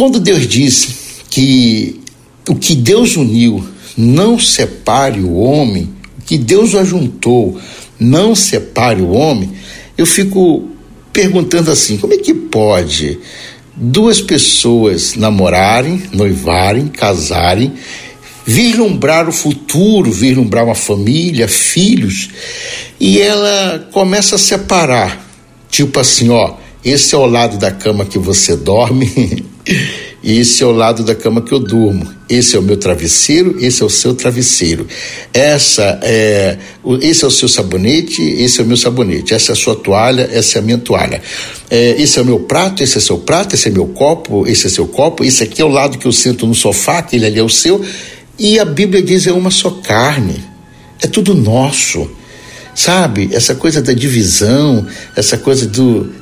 Quando 0.00 0.18
Deus 0.18 0.48
disse 0.48 0.96
que 1.28 2.00
o 2.48 2.54
que 2.54 2.74
Deus 2.74 3.16
uniu 3.16 3.62
não 3.94 4.38
separe 4.38 5.20
o 5.20 5.34
homem, 5.34 5.90
o 6.18 6.22
que 6.22 6.38
Deus 6.38 6.74
ajuntou 6.74 7.60
não 7.98 8.34
separe 8.34 9.02
o 9.02 9.10
homem, 9.10 9.52
eu 9.98 10.06
fico 10.06 10.70
perguntando 11.12 11.70
assim: 11.70 11.98
como 11.98 12.14
é 12.14 12.16
que 12.16 12.32
pode 12.32 13.18
duas 13.76 14.22
pessoas 14.22 15.16
namorarem, 15.16 16.02
noivarem, 16.14 16.88
casarem, 16.88 17.74
vislumbrar 18.46 19.28
o 19.28 19.32
futuro, 19.32 20.10
vislumbrar 20.10 20.64
uma 20.64 20.74
família, 20.74 21.46
filhos, 21.46 22.30
e 22.98 23.20
ela 23.20 23.86
começa 23.92 24.36
a 24.36 24.38
separar, 24.38 25.28
tipo 25.70 26.00
assim, 26.00 26.30
ó, 26.30 26.54
esse 26.82 27.14
é 27.14 27.18
o 27.18 27.26
lado 27.26 27.58
da 27.58 27.70
cama 27.70 28.06
que 28.06 28.18
você 28.18 28.56
dorme, 28.56 29.44
esse 30.22 30.62
é 30.62 30.66
o 30.66 30.72
lado 30.72 31.02
da 31.02 31.14
cama 31.14 31.40
que 31.40 31.52
eu 31.52 31.58
durmo. 31.58 32.06
Esse 32.28 32.54
é 32.54 32.58
o 32.58 32.62
meu 32.62 32.76
travesseiro, 32.76 33.56
esse 33.58 33.82
é 33.82 33.86
o 33.86 33.90
seu 33.90 34.14
travesseiro. 34.14 34.86
Essa 35.32 35.98
é, 36.02 36.58
esse 37.00 37.24
é 37.24 37.26
o 37.26 37.30
seu 37.30 37.48
sabonete, 37.48 38.22
esse 38.22 38.60
é 38.60 38.64
o 38.64 38.66
meu 38.66 38.76
sabonete. 38.76 39.32
Essa 39.32 39.52
é 39.52 39.54
a 39.54 39.56
sua 39.56 39.74
toalha, 39.74 40.28
essa 40.30 40.58
é 40.58 40.60
a 40.60 40.62
minha 40.62 40.78
toalha. 40.78 41.22
É, 41.70 42.00
esse 42.00 42.18
é 42.18 42.22
o 42.22 42.24
meu 42.24 42.40
prato, 42.40 42.82
esse 42.82 42.98
é 42.98 43.00
seu 43.00 43.18
prato, 43.18 43.54
esse 43.54 43.68
é 43.68 43.70
meu 43.70 43.86
copo, 43.86 44.46
esse 44.46 44.66
é 44.66 44.70
seu 44.70 44.86
copo. 44.86 45.24
Esse 45.24 45.42
aqui 45.42 45.62
é 45.62 45.64
o 45.64 45.68
lado 45.68 45.96
que 45.96 46.06
eu 46.06 46.12
sento 46.12 46.46
no 46.46 46.54
sofá, 46.54 46.98
aquele 46.98 47.24
ali 47.24 47.38
é 47.38 47.42
o 47.42 47.48
seu. 47.48 47.82
E 48.38 48.58
a 48.58 48.64
Bíblia 48.64 49.02
diz 49.02 49.26
é 49.26 49.32
uma 49.32 49.50
só 49.50 49.70
carne. 49.70 50.44
É 51.00 51.06
tudo 51.06 51.34
nosso. 51.34 52.10
Sabe? 52.74 53.30
Essa 53.32 53.54
coisa 53.54 53.82
da 53.82 53.92
divisão, 53.92 54.86
essa 55.16 55.36
coisa 55.36 55.66
do 55.66 56.19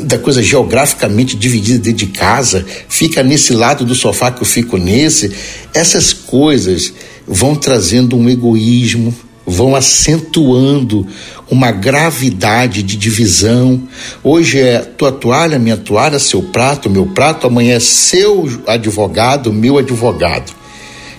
da 0.00 0.18
coisa 0.18 0.42
geograficamente 0.42 1.36
dividida 1.36 1.78
dentro 1.78 2.06
de 2.06 2.12
casa, 2.12 2.64
fica 2.88 3.22
nesse 3.22 3.52
lado 3.52 3.84
do 3.84 3.94
sofá 3.94 4.30
que 4.30 4.42
eu 4.42 4.46
fico 4.46 4.76
nesse. 4.76 5.32
Essas 5.72 6.12
coisas 6.12 6.92
vão 7.26 7.54
trazendo 7.54 8.16
um 8.16 8.28
egoísmo, 8.28 9.14
vão 9.46 9.76
acentuando 9.76 11.06
uma 11.50 11.70
gravidade 11.70 12.82
de 12.82 12.96
divisão. 12.96 13.80
Hoje 14.22 14.58
é 14.58 14.78
tua 14.80 15.12
toalha, 15.12 15.58
minha 15.58 15.76
toalha, 15.76 16.18
seu 16.18 16.42
prato, 16.42 16.90
meu 16.90 17.06
prato, 17.06 17.46
amanhã 17.46 17.76
é 17.76 17.80
seu 17.80 18.48
advogado, 18.66 19.52
meu 19.52 19.78
advogado. 19.78 20.52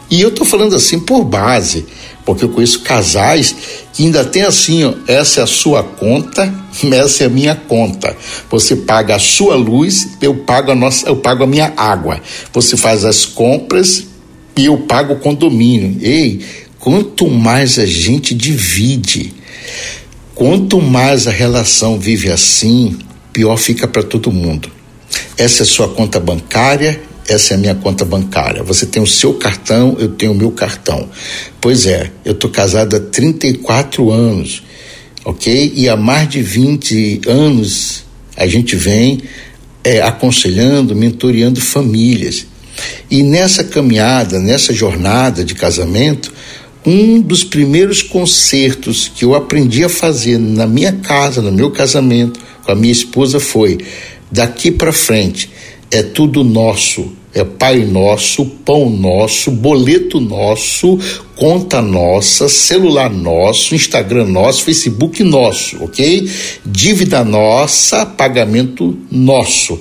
E 0.09 0.21
eu 0.21 0.29
estou 0.29 0.45
falando 0.45 0.75
assim 0.75 0.99
por 0.99 1.23
base, 1.23 1.85
porque 2.27 2.43
eu 2.43 2.49
conheço 2.49 2.81
casais 2.81 3.55
que 3.93 4.03
ainda 4.03 4.25
tem 4.25 4.41
assim, 4.41 4.83
ó, 4.83 4.93
essa 5.07 5.39
é 5.39 5.43
a 5.43 5.47
sua 5.47 5.81
conta, 5.81 6.53
essa 6.91 7.23
é 7.23 7.27
a 7.27 7.29
minha 7.29 7.55
conta. 7.55 8.13
Você 8.51 8.75
paga 8.75 9.15
a 9.15 9.19
sua 9.19 9.55
luz, 9.55 10.09
eu 10.21 10.35
pago 10.35 10.69
a 10.69 10.75
nossa, 10.75 11.07
eu 11.07 11.15
pago 11.15 11.45
a 11.45 11.47
minha 11.47 11.71
água. 11.77 12.19
Você 12.51 12.75
faz 12.75 13.05
as 13.05 13.25
compras 13.25 14.07
e 14.57 14.65
eu 14.65 14.77
pago 14.79 15.13
o 15.13 15.19
condomínio. 15.19 15.95
Ei, 16.01 16.41
quanto 16.77 17.29
mais 17.29 17.79
a 17.79 17.85
gente 17.85 18.35
divide, 18.35 19.33
quanto 20.35 20.81
mais 20.81 21.27
a 21.27 21.31
relação 21.31 21.97
vive 21.97 22.29
assim, 22.29 22.97
pior 23.31 23.55
fica 23.55 23.87
para 23.87 24.03
todo 24.03 24.33
mundo. 24.33 24.69
Essa 25.37 25.63
é 25.63 25.65
sua 25.65 25.87
conta 25.87 26.19
bancária, 26.19 27.01
essa 27.27 27.53
é 27.53 27.57
a 27.57 27.59
minha 27.59 27.75
conta 27.75 28.05
bancária. 28.05 28.63
Você 28.63 28.85
tem 28.85 29.03
o 29.03 29.07
seu 29.07 29.33
cartão, 29.33 29.97
eu 29.99 30.09
tenho 30.09 30.31
o 30.31 30.35
meu 30.35 30.51
cartão. 30.51 31.09
Pois 31.59 31.85
é, 31.85 32.11
eu 32.23 32.33
tô 32.33 32.49
casado 32.49 32.95
há 32.95 32.99
34 32.99 34.11
anos, 34.11 34.63
ok? 35.25 35.73
E 35.75 35.89
há 35.89 35.97
mais 35.97 36.29
de 36.29 36.41
20 36.41 37.21
anos 37.27 38.05
a 38.35 38.47
gente 38.47 38.75
vem 38.75 39.21
é, 39.83 40.01
aconselhando, 40.01 40.95
mentoreando 40.95 41.59
famílias. 41.59 42.47
E 43.09 43.23
nessa 43.23 43.63
caminhada, 43.63 44.39
nessa 44.39 44.73
jornada 44.73 45.43
de 45.43 45.53
casamento, 45.53 46.31
um 46.85 47.19
dos 47.19 47.43
primeiros 47.43 48.01
concertos 48.01 49.11
que 49.13 49.25
eu 49.25 49.35
aprendi 49.35 49.83
a 49.83 49.89
fazer 49.89 50.37
na 50.37 50.65
minha 50.65 50.93
casa, 50.93 51.41
no 51.41 51.51
meu 51.51 51.71
casamento, 51.71 52.39
com 52.63 52.71
a 52.71 52.75
minha 52.75 52.93
esposa 52.93 53.39
foi: 53.39 53.79
daqui 54.31 54.71
para 54.71 54.93
frente 54.93 55.49
é 55.91 56.03
tudo 56.03 56.43
nosso, 56.43 57.13
é 57.33 57.43
Pai 57.43 57.79
Nosso, 57.85 58.45
Pão 58.45 58.89
Nosso, 58.89 59.51
Boleto 59.51 60.19
Nosso, 60.19 60.97
Conta 61.35 61.81
Nossa, 61.81 62.49
Celular 62.49 63.11
Nosso, 63.11 63.75
Instagram 63.75 64.25
Nosso, 64.25 64.63
Facebook 64.63 65.23
Nosso, 65.23 65.83
ok? 65.83 66.29
Dívida 66.65 67.23
Nossa, 67.23 68.05
Pagamento 68.05 68.97
Nosso. 69.11 69.79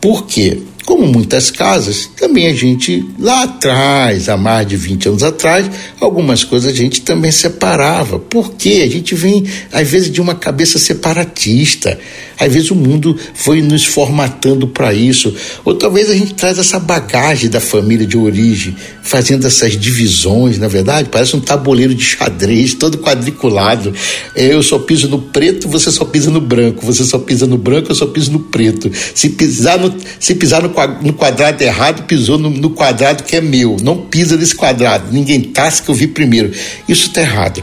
Por 0.00 0.26
quê? 0.26 0.60
Como 0.86 1.04
muitas 1.04 1.50
casas, 1.50 2.08
também 2.16 2.46
a 2.46 2.54
gente, 2.54 3.04
lá 3.18 3.42
atrás, 3.42 4.28
há 4.28 4.36
mais 4.36 4.68
de 4.68 4.76
20 4.76 5.08
anos 5.08 5.22
atrás, 5.24 5.68
algumas 5.98 6.44
coisas 6.44 6.72
a 6.72 6.76
gente 6.76 7.00
também 7.00 7.32
separava. 7.32 8.20
Por 8.20 8.52
quê? 8.52 8.84
A 8.84 8.88
gente 8.88 9.12
vem, 9.12 9.44
às 9.72 9.88
vezes, 9.88 10.12
de 10.12 10.20
uma 10.20 10.36
cabeça 10.36 10.78
separatista. 10.78 11.98
Às 12.38 12.52
vezes 12.52 12.70
o 12.70 12.74
mundo 12.76 13.18
foi 13.34 13.62
nos 13.62 13.84
formatando 13.84 14.68
para 14.68 14.92
isso. 14.92 15.34
Ou 15.64 15.74
talvez 15.74 16.08
a 16.08 16.14
gente 16.14 16.34
traz 16.34 16.56
essa 16.58 16.78
bagagem 16.78 17.50
da 17.50 17.60
família 17.60 18.06
de 18.06 18.16
origem, 18.16 18.76
fazendo 19.02 19.46
essas 19.46 19.72
divisões, 19.76 20.58
na 20.58 20.68
verdade, 20.68 21.08
parece 21.10 21.34
um 21.34 21.40
tabuleiro 21.40 21.94
de 21.94 22.04
xadrez, 22.04 22.74
todo 22.74 22.98
quadriculado. 22.98 23.92
Eu 24.36 24.62
só 24.62 24.78
piso 24.78 25.08
no 25.08 25.18
preto, 25.18 25.66
você 25.68 25.90
só 25.90 26.04
pisa 26.04 26.30
no 26.30 26.40
branco. 26.40 26.86
Você 26.86 27.04
só 27.04 27.18
pisa 27.18 27.46
no 27.46 27.58
branco, 27.58 27.90
eu 27.90 27.94
só 27.94 28.06
piso 28.06 28.30
no 28.30 28.40
preto. 28.40 28.90
Se 29.14 29.30
pisar 29.30 29.78
no, 29.78 29.92
se 30.20 30.34
pisar 30.34 30.62
no 30.62 30.75
no 31.02 31.12
quadrado 31.12 31.62
errado, 31.62 32.04
pisou 32.04 32.38
no, 32.38 32.50
no, 32.50 32.70
quadrado 32.70 33.22
que 33.22 33.36
é 33.36 33.40
meu. 33.40 33.76
Não 33.82 33.96
pisa 33.96 34.36
nesse 34.36 34.54
quadrado. 34.54 35.12
Ninguém 35.12 35.40
tasca 35.40 35.86
que 35.86 35.90
eu 35.90 35.94
vi 35.94 36.06
primeiro. 36.06 36.52
Isso 36.88 37.08
está 37.08 37.20
errado. 37.20 37.62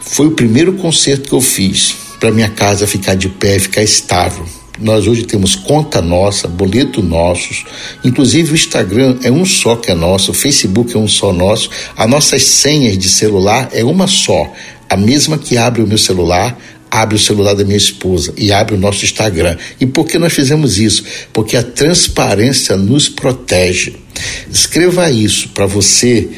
Foi 0.00 0.26
o 0.26 0.32
primeiro 0.32 0.74
concerto 0.74 1.28
que 1.28 1.34
eu 1.34 1.40
fiz 1.40 1.94
para 2.18 2.30
minha 2.30 2.48
casa 2.48 2.86
ficar 2.86 3.14
de 3.14 3.28
pé, 3.28 3.58
ficar 3.58 3.82
estável. 3.82 4.44
Nós 4.80 5.06
hoje 5.06 5.24
temos 5.24 5.54
conta 5.54 6.00
nossa, 6.00 6.48
boleto 6.48 7.02
nossos, 7.02 7.64
inclusive 8.02 8.52
o 8.52 8.54
Instagram 8.54 9.18
é 9.22 9.30
um 9.30 9.44
só 9.44 9.76
que 9.76 9.90
é 9.90 9.94
nosso, 9.94 10.30
o 10.30 10.34
Facebook 10.34 10.96
é 10.96 10.98
um 10.98 11.06
só 11.06 11.34
nosso, 11.34 11.68
as 11.94 12.08
nossas 12.08 12.44
senhas 12.44 12.96
de 12.96 13.06
celular 13.06 13.68
é 13.72 13.84
uma 13.84 14.06
só, 14.06 14.50
a 14.88 14.96
mesma 14.96 15.36
que 15.36 15.58
abre 15.58 15.82
o 15.82 15.86
meu 15.86 15.98
celular, 15.98 16.58
abre 16.90 17.16
o 17.16 17.18
celular 17.18 17.54
da 17.54 17.64
minha 17.64 17.76
esposa 17.76 18.32
e 18.36 18.52
abre 18.52 18.74
o 18.74 18.78
nosso 18.78 19.04
Instagram. 19.04 19.56
E 19.80 19.86
por 19.86 20.06
que 20.06 20.18
nós 20.18 20.32
fizemos 20.32 20.78
isso? 20.78 21.04
Porque 21.32 21.56
a 21.56 21.62
transparência 21.62 22.76
nos 22.76 23.08
protege. 23.08 23.96
Escreva 24.50 25.10
isso 25.10 25.50
para 25.50 25.66
você 25.66 26.28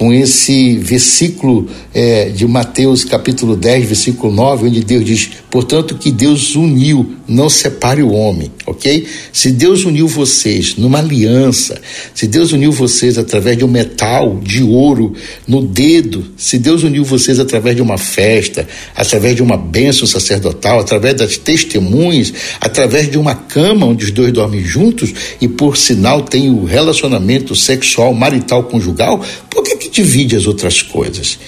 com 0.00 0.14
esse 0.14 0.78
versículo 0.78 1.68
é, 1.92 2.30
de 2.30 2.46
Mateus 2.46 3.04
capítulo 3.04 3.54
10, 3.54 3.84
versículo 3.84 4.32
9, 4.32 4.68
onde 4.68 4.82
Deus 4.82 5.04
diz: 5.04 5.30
Portanto, 5.50 5.96
que 5.96 6.12
Deus 6.12 6.54
uniu, 6.54 7.16
não 7.26 7.50
separe 7.50 8.02
o 8.02 8.12
homem, 8.12 8.52
ok? 8.64 9.04
Se 9.32 9.50
Deus 9.50 9.84
uniu 9.84 10.06
vocês 10.06 10.76
numa 10.76 10.98
aliança, 10.98 11.80
se 12.14 12.28
Deus 12.28 12.52
uniu 12.52 12.70
vocês 12.70 13.18
através 13.18 13.58
de 13.58 13.64
um 13.64 13.68
metal 13.68 14.38
de 14.40 14.62
ouro 14.62 15.12
no 15.48 15.60
dedo, 15.60 16.24
se 16.36 16.56
Deus 16.56 16.84
uniu 16.84 17.04
vocês 17.04 17.40
através 17.40 17.74
de 17.74 17.82
uma 17.82 17.98
festa, 17.98 18.66
através 18.94 19.34
de 19.34 19.42
uma 19.42 19.56
bênção 19.56 20.06
sacerdotal, 20.06 20.78
através 20.78 21.16
das 21.16 21.36
testemunhas, 21.36 22.32
através 22.60 23.10
de 23.10 23.18
uma 23.18 23.34
cama 23.34 23.86
onde 23.86 24.04
os 24.04 24.12
dois 24.12 24.32
dormem 24.32 24.64
juntos 24.64 25.12
e 25.40 25.48
por 25.48 25.76
sinal 25.76 26.22
tem 26.22 26.48
o 26.48 26.64
relacionamento 26.64 27.56
sexual, 27.56 28.14
marital, 28.14 28.62
conjugal, 28.64 29.20
por 29.50 29.64
que, 29.64 29.74
que 29.74 29.90
divide 29.90 30.36
as 30.36 30.46
outras 30.46 30.80
coisas? 30.80 31.40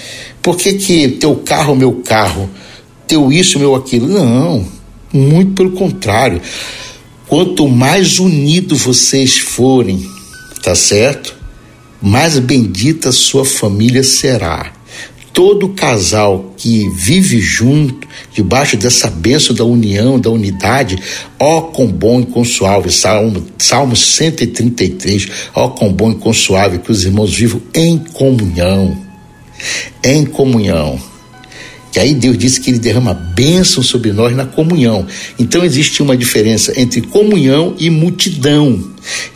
Por 0.42 0.56
que, 0.56 0.73
que 0.73 1.09
teu 1.09 1.37
carro, 1.37 1.76
meu 1.76 1.92
carro, 1.92 2.50
teu 3.06 3.32
isso, 3.32 3.59
meu 3.59 3.75
aquilo? 3.75 4.09
Não, 4.09 4.66
muito 5.12 5.52
pelo 5.52 5.73
contrário. 5.73 6.40
Quanto 7.26 7.68
mais 7.68 8.18
unidos 8.18 8.82
vocês 8.82 9.38
forem, 9.38 10.06
tá 10.62 10.75
certo? 10.75 11.35
Mais 12.00 12.38
bendita 12.38 13.12
sua 13.12 13.44
família 13.44 14.02
será. 14.02 14.73
Todo 15.32 15.71
casal 15.71 16.52
que 16.59 16.90
vive 16.90 17.40
junto, 17.40 18.06
debaixo 18.35 18.76
dessa 18.76 19.09
bênção 19.09 19.56
da 19.56 19.64
união, 19.64 20.21
da 20.21 20.28
unidade, 20.28 20.99
ó 21.38 21.62
com 21.62 21.87
bom 21.87 22.21
e 22.21 22.26
com 22.26 22.44
suave, 22.44 22.92
Salmo, 22.92 23.42
Salmo 23.56 23.97
133, 23.97 25.28
ó 25.54 25.68
com 25.68 25.90
bom 25.90 26.11
e 26.11 26.16
com 26.16 26.35
suave, 26.35 26.80
que 26.80 26.92
os 26.92 27.04
irmãos 27.04 27.32
vivam 27.32 27.62
em 27.75 27.97
comunhão 27.97 29.11
em 30.02 30.25
comunhão. 30.25 30.99
Que 31.92 32.00
aí 32.00 32.14
Deus 32.14 32.38
disse 32.38 32.61
que 32.61 32.70
ele 32.70 32.78
derrama 32.78 33.12
bênção 33.12 33.82
sobre 33.82 34.12
nós 34.12 34.34
na 34.34 34.46
comunhão. 34.46 35.06
Então 35.38 35.64
existe 35.64 36.02
uma 36.02 36.16
diferença 36.16 36.72
entre 36.80 37.02
comunhão 37.02 37.76
e 37.78 37.90
multidão. 37.90 38.82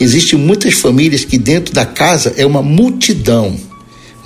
Existem 0.01 0.39
muitas 0.39 0.75
famílias 0.75 1.25
que 1.25 1.39
dentro 1.39 1.75
da 1.75 1.85
casa 1.85 2.35
é 2.37 2.47
uma 2.47 2.63
multidão 2.63 3.57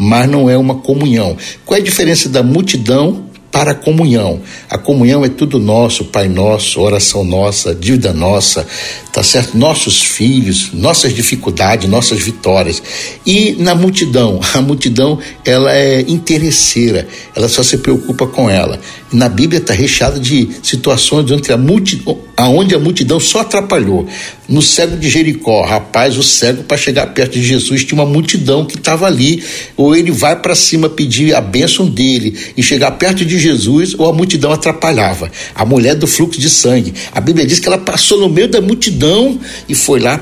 mas 0.02 0.26
não 0.30 0.49
é 0.49 0.56
uma 0.56 0.76
comunhão. 0.76 1.37
Qual 1.66 1.76
é 1.76 1.80
a 1.82 1.84
diferença 1.84 2.26
da 2.26 2.42
multidão 2.42 3.26
para 3.50 3.73
a 3.73 3.75
comunhão. 3.75 4.40
A 4.69 4.78
comunhão 4.78 5.25
é 5.25 5.28
tudo 5.28 5.59
nosso, 5.59 6.04
Pai 6.04 6.28
nosso, 6.28 6.80
oração 6.80 7.25
nossa, 7.25 7.75
dívida 7.75 8.12
nossa, 8.12 8.66
tá 9.12 9.23
certo? 9.23 9.57
Nossos 9.57 10.00
filhos, 10.00 10.71
nossas 10.73 11.14
dificuldades, 11.14 11.88
nossas 11.88 12.21
vitórias. 12.21 12.83
E 13.26 13.57
na 13.59 13.75
multidão, 13.75 14.40
a 14.54 14.61
multidão 14.61 15.19
ela 15.45 15.75
é 15.75 16.00
interesseira, 16.02 17.09
ela 17.35 17.49
só 17.49 17.62
se 17.62 17.78
preocupa 17.78 18.26
com 18.26 18.49
ela. 18.49 18.78
Na 19.12 19.28
Bíblia 19.28 19.59
está 19.59 19.75
recheada 19.75 20.21
de 20.21 20.49
situações 20.62 21.30
onde 21.30 21.52
a 21.52 21.57
multidão, 21.57 22.19
aonde 22.37 22.75
a 22.75 22.78
multidão 22.78 23.19
só 23.19 23.40
atrapalhou. 23.40 24.07
No 24.50 24.61
cego 24.61 24.97
de 24.97 25.09
Jericó, 25.09 25.64
rapaz, 25.64 26.19
o 26.19 26.25
cego 26.25 26.64
para 26.64 26.76
chegar 26.76 27.07
perto 27.14 27.35
de 27.35 27.42
Jesus 27.45 27.85
tinha 27.85 28.02
uma 28.02 28.11
multidão 28.11 28.66
que 28.66 28.76
estava 28.76 29.07
ali, 29.07 29.45
ou 29.76 29.95
ele 29.95 30.11
vai 30.11 30.35
para 30.35 30.57
cima 30.57 30.88
pedir 30.88 31.33
a 31.37 31.40
bênção 31.40 31.88
dele 31.88 32.37
e 32.57 32.62
chegar 32.62 32.90
perto 32.90 33.25
de 33.25 33.38
Jesus, 33.38 33.95
ou 33.97 34.09
a 34.09 34.12
multidão 34.12 34.50
atrapalhava. 34.50 35.30
A 35.54 35.64
mulher 35.64 35.95
do 35.95 36.04
fluxo 36.09 36.40
de 36.40 36.50
sangue, 36.50 36.92
a 37.12 37.21
Bíblia 37.21 37.47
diz 37.47 37.61
que 37.61 37.69
ela 37.69 37.78
passou 37.78 38.19
no 38.19 38.28
meio 38.28 38.49
da 38.49 38.61
multidão 38.61 39.38
e 39.69 39.75
foi 39.76 40.00
lá 40.00 40.19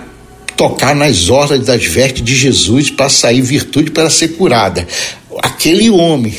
tocar 0.59 0.95
nas 0.95 1.31
ordens 1.31 1.65
das 1.65 1.87
vestes 1.87 2.23
de 2.23 2.37
Jesus 2.37 2.91
para 2.91 3.09
sair 3.09 3.41
virtude 3.41 3.91
para 3.91 4.11
ser 4.11 4.29
curada 4.29 4.87
aquele 5.42 5.90
homem 5.90 6.33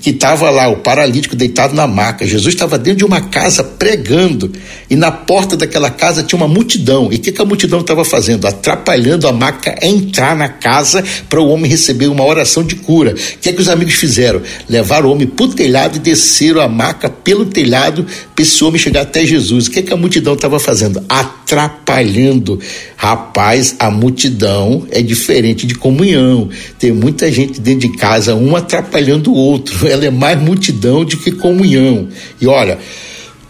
que 0.00 0.10
estava 0.10 0.50
lá, 0.50 0.68
o 0.68 0.78
paralítico 0.78 1.36
deitado 1.36 1.74
na 1.74 1.86
maca, 1.86 2.26
Jesus 2.26 2.54
estava 2.54 2.78
dentro 2.78 2.98
de 2.98 3.04
uma 3.04 3.20
casa 3.20 3.62
pregando 3.62 4.52
e 4.88 4.96
na 4.96 5.10
porta 5.10 5.56
daquela 5.56 5.90
casa 5.90 6.22
tinha 6.22 6.36
uma 6.36 6.48
multidão. 6.48 7.12
E 7.12 7.16
o 7.16 7.18
que, 7.18 7.32
que 7.32 7.40
a 7.40 7.44
multidão 7.44 7.80
estava 7.80 8.04
fazendo? 8.04 8.46
Atrapalhando 8.46 9.28
a 9.28 9.32
maca 9.32 9.76
a 9.80 9.86
entrar 9.86 10.34
na 10.36 10.48
casa 10.48 11.04
para 11.28 11.40
o 11.40 11.48
homem 11.48 11.70
receber 11.70 12.08
uma 12.08 12.24
oração 12.24 12.64
de 12.64 12.76
cura. 12.76 13.12
O 13.12 13.38
que, 13.38 13.52
que 13.52 13.60
os 13.60 13.68
amigos 13.68 13.94
fizeram? 13.94 14.42
Levaram 14.68 15.08
o 15.08 15.12
homem 15.12 15.26
para 15.26 15.46
o 15.46 15.54
telhado 15.54 15.96
e 15.96 16.00
desceram 16.00 16.60
a 16.60 16.68
maca 16.68 17.08
pelo 17.08 17.46
telhado 17.46 18.06
para 18.34 18.42
esse 18.42 18.62
homem 18.64 18.80
chegar 18.80 19.02
até 19.02 19.24
Jesus. 19.24 19.66
O 19.66 19.70
que, 19.70 19.82
que 19.82 19.92
a 19.92 19.96
multidão 19.96 20.34
estava 20.34 20.58
fazendo? 20.58 21.02
Atrapalhando. 21.08 22.58
Rapaz, 23.02 23.76
a 23.78 23.90
multidão 23.90 24.86
é 24.90 25.00
diferente 25.00 25.66
de 25.66 25.74
comunhão. 25.74 26.50
Tem 26.78 26.92
muita 26.92 27.32
gente 27.32 27.58
dentro 27.58 27.88
de 27.88 27.96
casa 27.96 28.34
um 28.34 28.54
atrapalhando 28.54 29.32
o 29.32 29.34
outro. 29.34 29.88
Ela 29.88 30.04
é 30.04 30.10
mais 30.10 30.38
multidão 30.38 31.02
do 31.02 31.16
que 31.16 31.32
comunhão. 31.32 32.08
E 32.38 32.46
olha, 32.46 32.78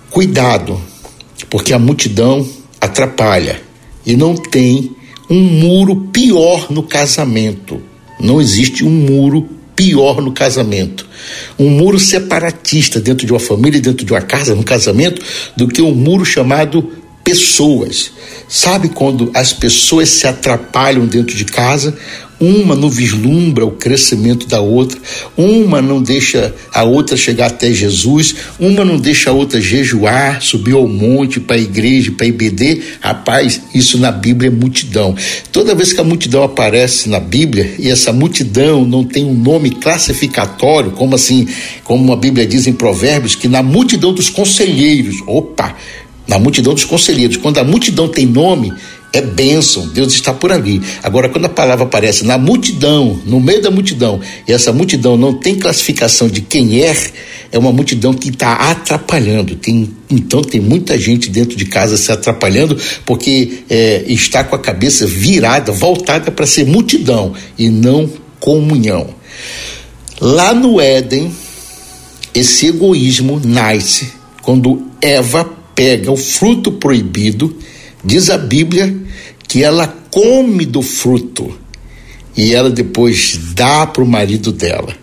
cuidado, 0.09 0.81
porque 1.51 1.73
a 1.73 1.81
multidão 1.81 2.49
atrapalha 2.81 3.61
e 4.07 4.15
não 4.15 4.37
tem 4.37 4.95
um 5.29 5.41
muro 5.41 5.97
pior 6.13 6.71
no 6.71 6.85
casamento. 6.85 7.83
Não 8.21 8.41
existe 8.41 8.85
um 8.85 8.91
muro 8.91 9.49
pior 9.75 10.23
no 10.23 10.31
casamento. 10.31 11.09
Um 11.59 11.71
muro 11.71 11.99
separatista 11.99 13.01
dentro 13.01 13.27
de 13.27 13.33
uma 13.33 13.41
família, 13.41 13.81
dentro 13.81 14.07
de 14.07 14.13
uma 14.13 14.21
casa, 14.21 14.55
no 14.55 14.63
casamento, 14.63 15.21
do 15.57 15.67
que 15.67 15.83
um 15.83 15.93
muro 15.93 16.25
chamado 16.25 17.00
pessoas. 17.25 18.13
Sabe 18.49 18.89
quando 18.89 19.31
as 19.33 19.53
pessoas 19.53 20.09
se 20.09 20.27
atrapalham 20.27 21.07
dentro 21.07 21.37
de 21.37 21.45
casa? 21.45 21.97
Uma 22.41 22.75
não 22.75 22.89
vislumbra 22.89 23.67
o 23.67 23.73
crescimento 23.73 24.47
da 24.47 24.63
outra, 24.63 24.99
uma 25.37 25.83
não 25.83 26.03
deixa 26.03 26.55
a 26.73 26.83
outra 26.83 27.15
chegar 27.15 27.49
até 27.49 27.71
Jesus, 27.71 28.35
uma 28.59 28.83
não 28.83 28.97
deixa 28.97 29.29
a 29.29 29.33
outra 29.35 29.61
jejuar, 29.61 30.41
subir 30.41 30.73
ao 30.73 30.89
monte 30.89 31.39
para 31.39 31.57
a 31.57 31.61
igreja, 31.61 32.11
para 32.11 32.25
a 32.25 32.29
IBD. 32.31 32.81
Rapaz, 32.99 33.61
isso 33.75 33.99
na 33.99 34.11
Bíblia 34.11 34.49
é 34.49 34.51
multidão. 34.51 35.15
Toda 35.53 35.75
vez 35.75 35.93
que 35.93 36.01
a 36.01 36.05
multidão 36.05 36.43
aparece 36.43 37.11
na 37.11 37.21
Bíblia 37.21 37.75
e 37.79 37.91
essa 37.91 38.11
multidão 38.11 38.87
não 38.87 39.05
tem 39.05 39.27
um 39.27 39.35
nome 39.35 39.73
classificatório, 39.73 40.93
como 40.93 41.15
assim, 41.15 41.47
como 41.85 42.11
a 42.11 42.17
Bíblia 42.17 42.47
diz 42.47 42.67
em 42.67 42.73
Provérbios, 42.73 43.35
que 43.35 43.49
na 43.49 43.63
multidão 43.63 44.15
dos 44.15 44.31
conselheiros, 44.31 45.17
opa, 45.27 45.77
na 46.31 46.39
multidão 46.39 46.73
dos 46.73 46.85
conselheiros, 46.85 47.37
quando 47.37 47.59
a 47.59 47.65
multidão 47.65 48.07
tem 48.07 48.25
nome, 48.25 48.73
é 49.13 49.21
bênção, 49.21 49.89
Deus 49.89 50.13
está 50.13 50.33
por 50.33 50.53
ali. 50.53 50.81
Agora, 51.03 51.29
quando 51.29 51.47
a 51.47 51.49
palavra 51.49 51.85
aparece 51.85 52.25
na 52.25 52.39
multidão, 52.39 53.21
no 53.27 53.41
meio 53.41 53.61
da 53.61 53.69
multidão, 53.69 54.21
e 54.47 54.53
essa 54.53 54.73
multidão 54.73 55.17
não 55.17 55.35
tem 55.35 55.57
classificação 55.57 56.29
de 56.29 56.41
quem 56.41 56.85
é, 56.85 56.95
é 57.51 57.59
uma 57.59 57.73
multidão 57.73 58.15
que 58.15 58.29
está 58.29 58.71
atrapalhando. 58.71 59.57
Tem, 59.57 59.91
então, 60.09 60.41
tem 60.41 60.61
muita 60.61 60.97
gente 60.97 61.29
dentro 61.29 61.57
de 61.57 61.65
casa 61.65 61.97
se 61.97 62.13
atrapalhando 62.13 62.79
porque 63.05 63.65
é, 63.69 64.05
está 64.07 64.45
com 64.45 64.55
a 64.55 64.59
cabeça 64.61 65.09
virada, 65.09 65.73
voltada 65.73 66.31
para 66.31 66.47
ser 66.47 66.65
multidão 66.65 67.35
e 67.59 67.69
não 67.69 68.09
comunhão. 68.39 69.09
Lá 70.21 70.55
no 70.55 70.81
Éden, 70.81 71.33
esse 72.33 72.69
egoísmo 72.69 73.41
nasce 73.45 74.13
quando 74.43 74.87
Eva 75.03 75.59
pega 75.81 76.13
o 76.13 76.17
fruto 76.17 76.73
proibido 76.73 77.57
Diz 78.05 78.31
a 78.31 78.39
Bíblia 78.39 78.95
que 79.47 79.63
ela 79.63 79.87
come 80.11 80.65
do 80.65 80.81
fruto 80.81 81.53
e 82.37 82.55
ela 82.55 82.71
depois 82.71 83.39
dá 83.55 83.87
para 83.87 84.03
o 84.03 84.07
marido 84.07 84.53
dela. 84.53 84.95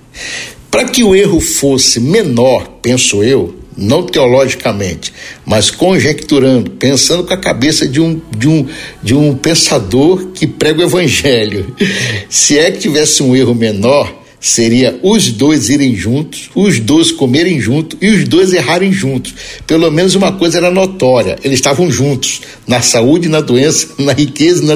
Para 0.71 0.85
que 0.85 1.03
o 1.03 1.15
erro 1.15 1.39
fosse 1.39 1.99
menor, 1.99 2.79
penso 2.81 3.23
eu, 3.23 3.55
não 3.77 4.03
teologicamente, 4.03 5.13
mas 5.45 5.69
conjecturando, 5.69 6.71
pensando 6.71 7.23
com 7.23 7.33
a 7.33 7.37
cabeça 7.37 7.87
de 7.87 8.01
um, 8.01 8.19
de 8.35 8.47
um, 8.47 8.65
de 9.03 9.13
um 9.13 9.35
pensador 9.35 10.27
que 10.33 10.47
prega 10.47 10.79
o 10.79 10.85
evangelho. 10.85 11.75
Se 12.29 12.57
é 12.57 12.71
que 12.71 12.79
tivesse 12.79 13.21
um 13.21 13.35
erro 13.35 13.53
menor, 13.53 14.11
seria 14.47 14.99
os 15.03 15.31
dois 15.31 15.69
irem 15.69 15.95
juntos, 15.95 16.49
os 16.55 16.79
dois 16.79 17.11
comerem 17.11 17.59
juntos 17.59 17.97
e 18.01 18.09
os 18.09 18.27
dois 18.27 18.53
errarem 18.53 18.91
juntos. 18.91 19.33
Pelo 19.65 19.91
menos 19.91 20.15
uma 20.15 20.31
coisa 20.31 20.57
era 20.57 20.71
notória: 20.71 21.37
eles 21.43 21.59
estavam 21.59 21.91
juntos, 21.91 22.41
na 22.65 22.81
saúde 22.81 23.27
e 23.27 23.29
na 23.29 23.41
doença, 23.41 23.87
na 23.97 24.13
riqueza 24.13 24.63
e 24.63 24.65
na, 24.65 24.75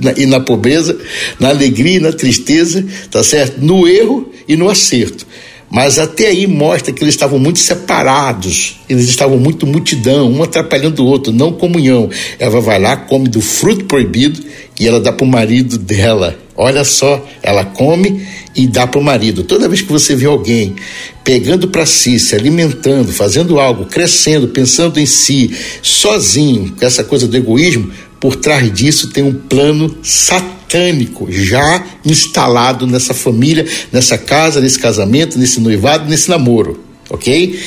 na, 0.00 0.18
e 0.18 0.26
na 0.26 0.40
pobreza, 0.40 0.96
na 1.38 1.48
alegria 1.48 1.96
e 1.96 2.00
na 2.00 2.12
tristeza, 2.12 2.84
tá 3.10 3.22
certo? 3.22 3.60
No 3.60 3.86
erro 3.86 4.30
e 4.46 4.56
no 4.56 4.68
acerto. 4.68 5.26
Mas 5.70 5.98
até 5.98 6.26
aí 6.26 6.46
mostra 6.46 6.92
que 6.92 7.02
eles 7.02 7.14
estavam 7.14 7.38
muito 7.38 7.58
separados, 7.58 8.78
eles 8.90 9.08
estavam 9.08 9.38
muito 9.38 9.66
multidão, 9.66 10.30
um 10.30 10.42
atrapalhando 10.42 11.02
o 11.02 11.06
outro, 11.06 11.32
não 11.32 11.50
comunhão. 11.50 12.10
Ela 12.38 12.60
vai 12.60 12.78
lá, 12.78 12.94
come 12.94 13.26
do 13.26 13.40
fruto 13.40 13.86
proibido 13.86 14.38
e 14.78 14.86
ela 14.86 15.00
dá 15.00 15.10
para 15.10 15.24
o 15.24 15.26
marido 15.26 15.78
dela. 15.78 16.38
Olha 16.56 16.84
só, 16.84 17.26
ela 17.42 17.64
come 17.64 18.26
e 18.54 18.66
dá 18.66 18.86
para 18.86 19.00
o 19.00 19.04
marido. 19.04 19.42
Toda 19.42 19.68
vez 19.68 19.80
que 19.80 19.90
você 19.90 20.14
vê 20.14 20.26
alguém 20.26 20.76
pegando 21.24 21.68
para 21.68 21.86
si, 21.86 22.18
se 22.18 22.34
alimentando, 22.34 23.12
fazendo 23.12 23.58
algo, 23.58 23.86
crescendo, 23.86 24.48
pensando 24.48 25.00
em 25.00 25.06
si, 25.06 25.50
sozinho, 25.82 26.74
com 26.78 26.84
essa 26.84 27.02
coisa 27.02 27.26
do 27.26 27.36
egoísmo, 27.36 27.90
por 28.20 28.36
trás 28.36 28.72
disso 28.72 29.08
tem 29.08 29.24
um 29.24 29.32
plano 29.32 29.96
satânico 30.02 31.26
já 31.30 31.84
instalado 32.04 32.86
nessa 32.86 33.14
família, 33.14 33.66
nessa 33.90 34.18
casa, 34.18 34.60
nesse 34.60 34.78
casamento, 34.78 35.38
nesse 35.38 35.58
noivado, 35.58 36.08
nesse 36.08 36.28
namoro, 36.28 36.84
ok? 37.08 37.58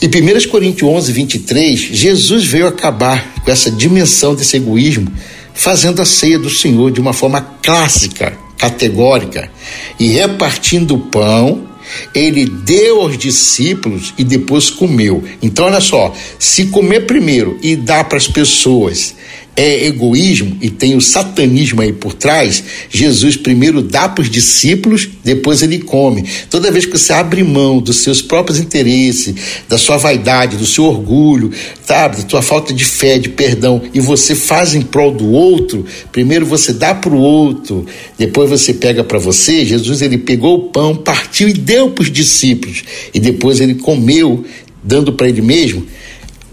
Em 0.00 0.06
1 0.06 0.48
Coríntios 0.50 0.88
11, 0.88 1.12
23, 1.12 1.80
Jesus 1.80 2.46
veio 2.46 2.66
acabar 2.66 3.34
com 3.44 3.50
essa 3.50 3.70
dimensão 3.70 4.34
desse 4.34 4.56
egoísmo, 4.56 5.10
fazendo 5.54 6.02
a 6.02 6.04
ceia 6.04 6.38
do 6.38 6.50
Senhor 6.50 6.90
de 6.90 7.00
uma 7.00 7.12
forma 7.12 7.40
clássica, 7.62 8.36
categórica 8.58 9.50
e 9.98 10.08
repartindo 10.08 10.94
o 10.94 10.98
pão, 10.98 11.68
ele 12.14 12.44
deu 12.44 13.00
aos 13.00 13.16
discípulos 13.16 14.12
e 14.18 14.24
depois 14.24 14.70
comeu. 14.70 15.22
Então, 15.40 15.66
olha 15.66 15.80
só: 15.80 16.14
se 16.38 16.66
comer 16.66 17.06
primeiro 17.06 17.58
e 17.62 17.76
dar 17.76 18.04
para 18.04 18.18
as 18.18 18.26
pessoas 18.26 19.14
é 19.56 19.86
egoísmo 19.86 20.56
e 20.60 20.68
tem 20.68 20.96
o 20.96 21.00
satanismo 21.00 21.80
aí 21.80 21.92
por 21.92 22.12
trás, 22.12 22.62
Jesus 22.90 23.36
primeiro 23.36 23.82
dá 23.82 24.08
para 24.08 24.22
os 24.22 24.30
discípulos, 24.30 25.08
depois 25.22 25.62
ele 25.62 25.78
come. 25.78 26.24
Toda 26.50 26.72
vez 26.72 26.86
que 26.86 26.98
você 26.98 27.12
abre 27.12 27.42
mão 27.44 27.78
dos 27.78 27.98
seus 27.98 28.20
próprios 28.20 28.58
interesses, 28.58 29.34
da 29.68 29.78
sua 29.78 29.96
vaidade, 29.96 30.56
do 30.56 30.66
seu 30.66 30.84
orgulho, 30.84 31.52
sabe, 31.86 32.16
da 32.16 32.22
tua 32.24 32.42
falta 32.42 32.72
de 32.72 32.84
fé, 32.84 33.18
de 33.18 33.28
perdão, 33.28 33.80
e 33.92 34.00
você 34.00 34.34
faz 34.34 34.74
em 34.74 34.82
prol 34.82 35.12
do 35.12 35.30
outro, 35.30 35.86
primeiro 36.10 36.44
você 36.44 36.72
dá 36.72 36.94
para 36.94 37.14
o 37.14 37.20
outro, 37.20 37.86
depois 38.18 38.50
você 38.50 38.74
pega 38.74 39.04
para 39.04 39.18
você. 39.18 39.64
Jesus 39.64 40.02
ele 40.02 40.18
pegou 40.18 40.56
o 40.56 40.62
pão, 40.70 40.96
partiu 40.96 41.48
e 41.48 41.52
deu 41.52 41.90
para 41.90 42.02
os 42.02 42.10
discípulos, 42.10 42.82
e 43.12 43.20
depois 43.20 43.60
ele 43.60 43.76
comeu, 43.76 44.44
dando 44.82 45.12
para 45.12 45.28
ele 45.28 45.42
mesmo. 45.42 45.86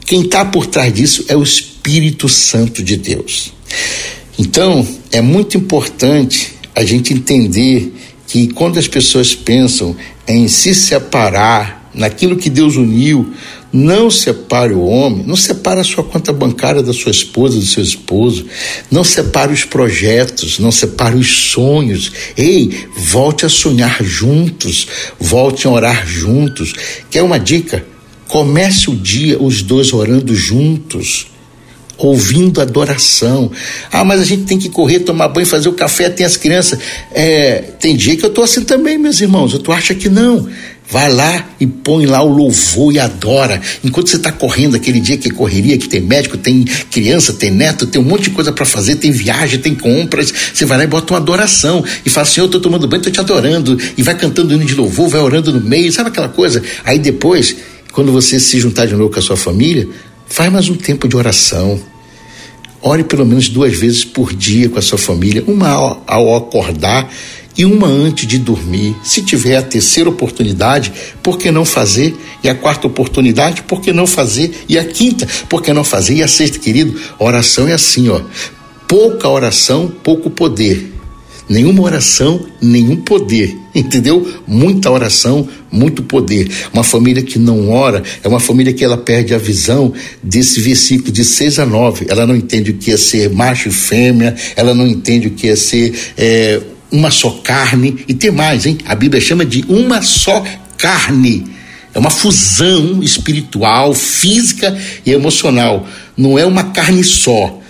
Quem 0.05 0.21
está 0.21 0.45
por 0.45 0.67
trás 0.67 0.93
disso 0.93 1.25
é 1.27 1.35
o 1.35 1.41
Espírito 1.41 1.70
Espírito 1.81 2.29
Santo 2.29 2.83
de 2.83 2.95
Deus. 2.95 3.51
Então, 4.37 4.87
é 5.11 5.19
muito 5.19 5.57
importante 5.57 6.53
a 6.75 6.83
gente 6.83 7.11
entender 7.11 7.91
que 8.27 8.49
quando 8.49 8.77
as 8.77 8.87
pessoas 8.87 9.33
pensam 9.33 9.95
em 10.27 10.47
se 10.47 10.75
separar 10.75 11.89
naquilo 11.91 12.37
que 12.37 12.51
Deus 12.51 12.75
uniu, 12.75 13.33
Não 13.73 14.11
separe 14.11 14.73
o 14.73 14.81
homem, 14.81 15.23
não 15.25 15.37
separe 15.37 15.79
a 15.79 15.83
sua 15.85 16.03
conta 16.03 16.33
bancária 16.33 16.83
da 16.83 16.91
sua 16.91 17.09
esposa, 17.09 17.57
do 17.57 17.65
seu 17.65 17.81
esposo, 17.81 18.45
não 18.91 19.01
separe 19.01 19.53
os 19.53 19.63
projetos, 19.63 20.59
não 20.59 20.73
separe 20.73 21.15
os 21.15 21.51
sonhos. 21.51 22.11
Ei, 22.35 22.69
volte 22.97 23.45
a 23.45 23.49
sonhar 23.49 24.03
juntos, 24.03 24.87
volte 25.17 25.67
a 25.67 25.69
orar 25.69 26.05
juntos. 26.05 26.73
Quer 27.09 27.23
uma 27.23 27.39
dica? 27.39 27.85
Comece 28.27 28.89
o 28.89 28.95
dia 28.95 29.41
os 29.41 29.61
dois 29.61 29.93
orando 29.93 30.35
juntos 30.35 31.30
ouvindo 32.07 32.61
adoração. 32.61 33.51
Ah, 33.91 34.03
mas 34.03 34.21
a 34.21 34.25
gente 34.25 34.43
tem 34.43 34.57
que 34.57 34.69
correr, 34.69 34.99
tomar 34.99 35.27
banho, 35.27 35.45
fazer 35.45 35.69
o 35.69 35.73
café, 35.73 36.09
tem 36.09 36.25
as 36.25 36.37
crianças. 36.37 36.79
É, 37.13 37.63
tem 37.79 37.95
dia 37.95 38.15
que 38.15 38.25
eu 38.25 38.29
tô 38.29 38.41
assim 38.43 38.63
também, 38.63 38.97
meus 38.97 39.21
irmãos. 39.21 39.57
Tu 39.57 39.71
acha 39.71 39.93
que 39.93 40.09
não? 40.09 40.47
Vai 40.91 41.09
lá 41.09 41.47
e 41.57 41.65
põe 41.65 42.05
lá 42.05 42.21
o 42.21 42.27
louvor 42.27 42.93
e 42.93 42.99
adora. 42.99 43.61
Enquanto 43.81 44.09
você 44.09 44.17
está 44.17 44.29
correndo 44.29 44.75
aquele 44.75 44.99
dia 44.99 45.17
que 45.17 45.29
correria, 45.29 45.77
que 45.77 45.87
tem 45.87 46.01
médico, 46.01 46.35
tem 46.35 46.65
criança, 46.91 47.31
tem 47.31 47.49
neto, 47.49 47.87
tem 47.87 48.01
um 48.01 48.03
monte 48.03 48.23
de 48.23 48.31
coisa 48.31 48.51
para 48.51 48.65
fazer, 48.65 48.95
tem 48.97 49.09
viagem, 49.09 49.57
tem 49.57 49.73
compras, 49.73 50.33
você 50.53 50.65
vai 50.65 50.77
lá 50.77 50.83
e 50.83 50.87
bota 50.87 51.13
uma 51.13 51.19
adoração 51.19 51.81
e 52.05 52.09
fala 52.09 52.27
assim: 52.27 52.41
Eu 52.41 52.47
estou 52.47 52.59
tomando 52.59 52.89
banho, 52.89 52.99
estou 52.99 53.13
te 53.13 53.21
adorando. 53.21 53.77
E 53.97 54.03
vai 54.03 54.17
cantando 54.17 54.53
hino 54.53 54.65
de 54.65 54.75
louvor, 54.75 55.07
vai 55.07 55.21
orando 55.21 55.53
no 55.53 55.61
meio, 55.61 55.89
sabe 55.93 56.09
aquela 56.09 56.27
coisa? 56.27 56.61
Aí 56.83 56.99
depois, 56.99 57.55
quando 57.93 58.11
você 58.11 58.37
se 58.37 58.59
juntar 58.59 58.85
de 58.85 58.93
novo 58.93 59.13
com 59.13 59.19
a 59.19 59.21
sua 59.21 59.37
família, 59.37 59.87
faz 60.27 60.51
mais 60.51 60.67
um 60.67 60.75
tempo 60.75 61.07
de 61.07 61.15
oração. 61.15 61.79
Ore 62.81 63.03
pelo 63.03 63.25
menos 63.25 63.47
duas 63.47 63.77
vezes 63.77 64.03
por 64.03 64.33
dia 64.33 64.67
com 64.69 64.79
a 64.79 64.81
sua 64.81 64.97
família, 64.97 65.43
uma 65.45 65.69
ao, 65.69 66.35
acordar 66.35 67.11
e 67.57 67.63
uma 67.63 67.87
antes 67.87 68.27
de 68.27 68.39
dormir. 68.39 68.95
Se 69.03 69.21
tiver 69.21 69.55
a 69.57 69.61
terceira 69.61 70.09
oportunidade, 70.09 70.91
por 71.21 71.37
que 71.37 71.51
não 71.51 71.63
fazer? 71.63 72.15
E 72.43 72.49
a 72.49 72.55
quarta 72.55 72.87
oportunidade, 72.87 73.61
por 73.63 73.81
que 73.81 73.93
não 73.93 74.07
fazer? 74.07 74.65
E 74.67 74.79
a 74.79 74.85
quinta, 74.85 75.27
por 75.47 75.61
que 75.61 75.71
não 75.71 75.83
fazer? 75.83 76.15
E 76.15 76.23
a 76.23 76.27
sexta, 76.27 76.57
querido, 76.57 76.99
oração 77.19 77.67
é 77.67 77.73
assim, 77.73 78.09
ó. 78.09 78.21
Pouca 78.87 79.29
oração, 79.29 79.91
pouco 80.03 80.29
poder. 80.29 80.91
Nenhuma 81.51 81.83
oração, 81.83 82.45
nenhum 82.61 82.95
poder, 82.95 83.57
entendeu? 83.75 84.25
Muita 84.47 84.89
oração, 84.89 85.45
muito 85.69 86.01
poder. 86.01 86.49
Uma 86.71 86.81
família 86.81 87.21
que 87.21 87.37
não 87.37 87.69
ora 87.69 88.01
é 88.23 88.27
uma 88.29 88.39
família 88.39 88.71
que 88.71 88.85
ela 88.85 88.95
perde 88.95 89.33
a 89.33 89.37
visão 89.37 89.91
desse 90.23 90.61
versículo 90.61 91.11
de 91.11 91.25
6 91.25 91.59
a 91.59 91.65
9. 91.65 92.05
Ela 92.07 92.25
não 92.25 92.37
entende 92.37 92.71
o 92.71 92.75
que 92.75 92.89
é 92.91 92.95
ser 92.95 93.29
macho 93.31 93.67
e 93.67 93.71
fêmea, 93.71 94.33
ela 94.55 94.73
não 94.73 94.87
entende 94.87 95.27
o 95.27 95.31
que 95.31 95.49
é 95.49 95.55
ser 95.57 95.93
é, 96.17 96.61
uma 96.89 97.11
só 97.11 97.31
carne, 97.43 97.97
e 98.07 98.13
tem 98.13 98.31
mais, 98.31 98.65
hein? 98.65 98.77
A 98.85 98.95
Bíblia 98.95 99.19
chama 99.19 99.43
de 99.43 99.65
uma 99.67 100.01
só 100.01 100.41
carne. 100.77 101.43
É 101.93 101.99
uma 101.99 102.09
fusão 102.09 103.03
espiritual, 103.03 103.93
física 103.93 104.73
e 105.05 105.11
emocional. 105.11 105.85
Não 106.15 106.39
é 106.39 106.45
uma 106.45 106.63
carne 106.71 107.03
só. 107.03 107.60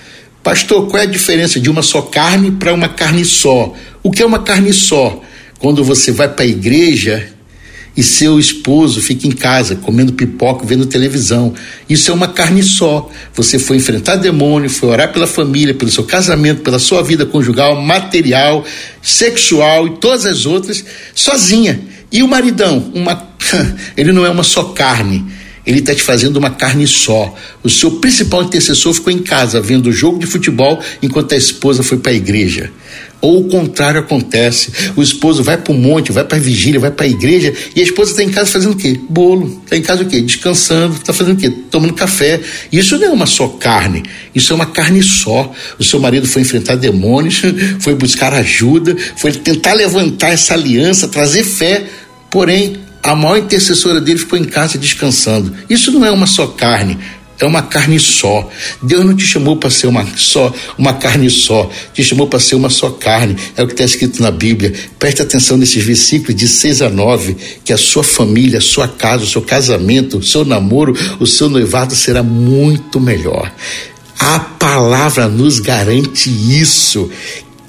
Pastor, 0.43 0.88
qual 0.88 1.01
é 1.01 1.06
a 1.06 1.10
diferença 1.10 1.60
de 1.60 1.69
uma 1.69 1.84
só 1.84 2.01
carne 2.01 2.51
para 2.51 2.73
uma 2.73 2.89
carne 2.89 3.23
só? 3.23 3.75
O 4.01 4.10
que 4.10 4.23
é 4.23 4.25
uma 4.25 4.39
carne 4.39 4.73
só? 4.73 5.21
Quando 5.60 5.84
você 5.84 6.12
vai 6.12 6.27
para 6.27 6.43
a 6.43 6.47
igreja 6.47 7.32
e 7.95 8.01
seu 8.01 8.39
esposo 8.39 9.01
fica 9.01 9.27
em 9.27 9.32
casa 9.32 9.75
comendo 9.75 10.13
pipoca, 10.13 10.65
vendo 10.65 10.86
televisão. 10.86 11.54
Isso 11.89 12.10
é 12.10 12.13
uma 12.13 12.27
carne 12.27 12.63
só. 12.63 13.10
Você 13.36 13.60
foi 13.60 13.77
enfrentar 13.77 14.15
demônio, 14.15 14.69
foi 14.69 14.89
orar 14.89 15.12
pela 15.12 15.27
família, 15.27 15.73
pelo 15.73 15.91
seu 15.91 16.06
casamento, 16.06 16.62
pela 16.62 16.80
sua 16.80 17.04
vida 17.04 17.25
conjugal, 17.25 17.80
material, 17.82 18.65
sexual 19.01 19.88
e 19.88 19.91
todas 19.97 20.25
as 20.25 20.45
outras, 20.45 20.84
sozinha. 21.13 21.80
E 22.12 22.23
o 22.23 22.27
maridão, 22.27 22.91
uma, 22.95 23.30
ele 23.95 24.12
não 24.12 24.25
é 24.25 24.30
uma 24.30 24.43
só 24.43 24.63
carne. 24.65 25.25
Ele 25.65 25.80
está 25.80 25.93
te 25.93 26.02
fazendo 26.02 26.38
uma 26.38 26.50
carne 26.50 26.88
só. 26.88 27.34
O 27.63 27.69
seu 27.69 27.91
principal 27.91 28.43
intercessor 28.43 28.93
ficou 28.93 29.13
em 29.13 29.19
casa 29.19 29.62
vendo 29.62 29.88
o 29.88 29.93
jogo 29.93 30.17
de 30.17 30.26
futebol 30.26 30.82
enquanto 31.02 31.34
a 31.34 31.38
esposa 31.38 31.84
foi 31.84 31.97
para 32.00 32.12
a 32.12 32.15
igreja. 32.15 32.71
Ou 33.21 33.41
o 33.41 33.47
contrário 33.47 34.00
acontece. 34.00 34.71
O 34.95 35.04
esposo 35.04 35.43
vai 35.43 35.56
para 35.56 35.71
o 35.71 35.78
monte, 35.78 36.12
vai 36.12 36.24
para 36.24 36.38
a 36.38 36.41
vigília, 36.41 36.80
vai 36.80 36.89
para 36.89 37.06
a 37.06 37.10
igreja 37.10 37.54
e 37.76 37.80
a 37.80 37.84
esposa 37.84 38.12
está 38.12 38.24
em 38.24 38.30
casa 38.30 38.52
fazendo 38.52 38.71
o 38.71 38.76
quê? 38.76 39.00
Bolo. 39.08 39.62
Está 39.63 39.78
em 39.78 39.82
casa 39.84 40.02
o 40.02 40.08
quê? 40.08 40.19
Descansando. 40.21 40.95
Está 40.95 41.13
fazendo 41.13 41.38
o 41.38 41.39
quê? 41.39 41.52
Tomando 41.69 41.93
café. 41.93 42.41
Isso 42.71 42.97
não 42.97 43.08
é 43.08 43.12
uma 43.12 43.28
só 43.28 43.47
carne. 43.47 44.02
Isso 44.34 44.52
é 44.52 44.56
uma 44.56 44.65
carne 44.65 45.04
só. 45.04 45.54
O 45.78 45.84
seu 45.84 46.00
marido 46.00 46.28
foi 46.28 46.41
enfrentar 46.41 46.76
demônios, 46.76 47.43
foi 47.80 47.93
buscar 47.93 48.34
ajuda, 48.34 48.97
foi 49.15 49.32
tentar 49.32 49.74
levantar 49.74 50.30
essa 50.30 50.56
aliança, 50.56 51.08
trazer 51.08 51.43
fé. 51.43 51.86
Porém, 52.32 52.78
a 53.03 53.15
maior 53.15 53.37
intercessora 53.37 53.99
dele 53.99 54.19
ficou 54.19 54.37
em 54.37 54.45
casa 54.45 54.77
descansando. 54.77 55.53
Isso 55.69 55.91
não 55.91 56.05
é 56.05 56.11
uma 56.11 56.27
só 56.27 56.47
carne 56.47 56.97
é 57.41 57.47
uma 57.47 57.63
carne 57.63 57.99
só. 57.99 58.49
Deus 58.81 59.03
não 59.03 59.15
te 59.15 59.25
chamou 59.25 59.57
para 59.57 59.69
ser 59.69 59.87
uma 59.87 60.05
só, 60.15 60.53
uma 60.77 60.93
carne 60.93 61.29
só, 61.29 61.69
te 61.93 62.03
chamou 62.03 62.27
para 62.27 62.39
ser 62.39 62.55
uma 62.55 62.69
só 62.69 62.91
carne. 62.91 63.35
É 63.57 63.63
o 63.63 63.67
que 63.67 63.73
está 63.73 63.83
escrito 63.83 64.21
na 64.21 64.31
Bíblia. 64.31 64.73
Preste 64.99 65.21
atenção 65.21 65.57
nesses 65.57 65.83
versículos 65.83 66.35
de 66.35 66.47
6 66.47 66.83
a 66.83 66.89
9, 66.89 67.35
que 67.65 67.73
a 67.73 67.77
sua 67.77 68.03
família, 68.03 68.59
a 68.59 68.61
sua 68.61 68.87
casa, 68.87 69.23
o 69.23 69.27
seu 69.27 69.41
casamento, 69.41 70.19
o 70.19 70.23
seu 70.23 70.45
namoro, 70.45 70.95
o 71.19 71.25
seu 71.25 71.49
noivado 71.49 71.95
será 71.95 72.21
muito 72.21 72.99
melhor. 72.99 73.51
A 74.19 74.39
palavra 74.39 75.27
nos 75.27 75.59
garante 75.59 76.29
isso. 76.29 77.09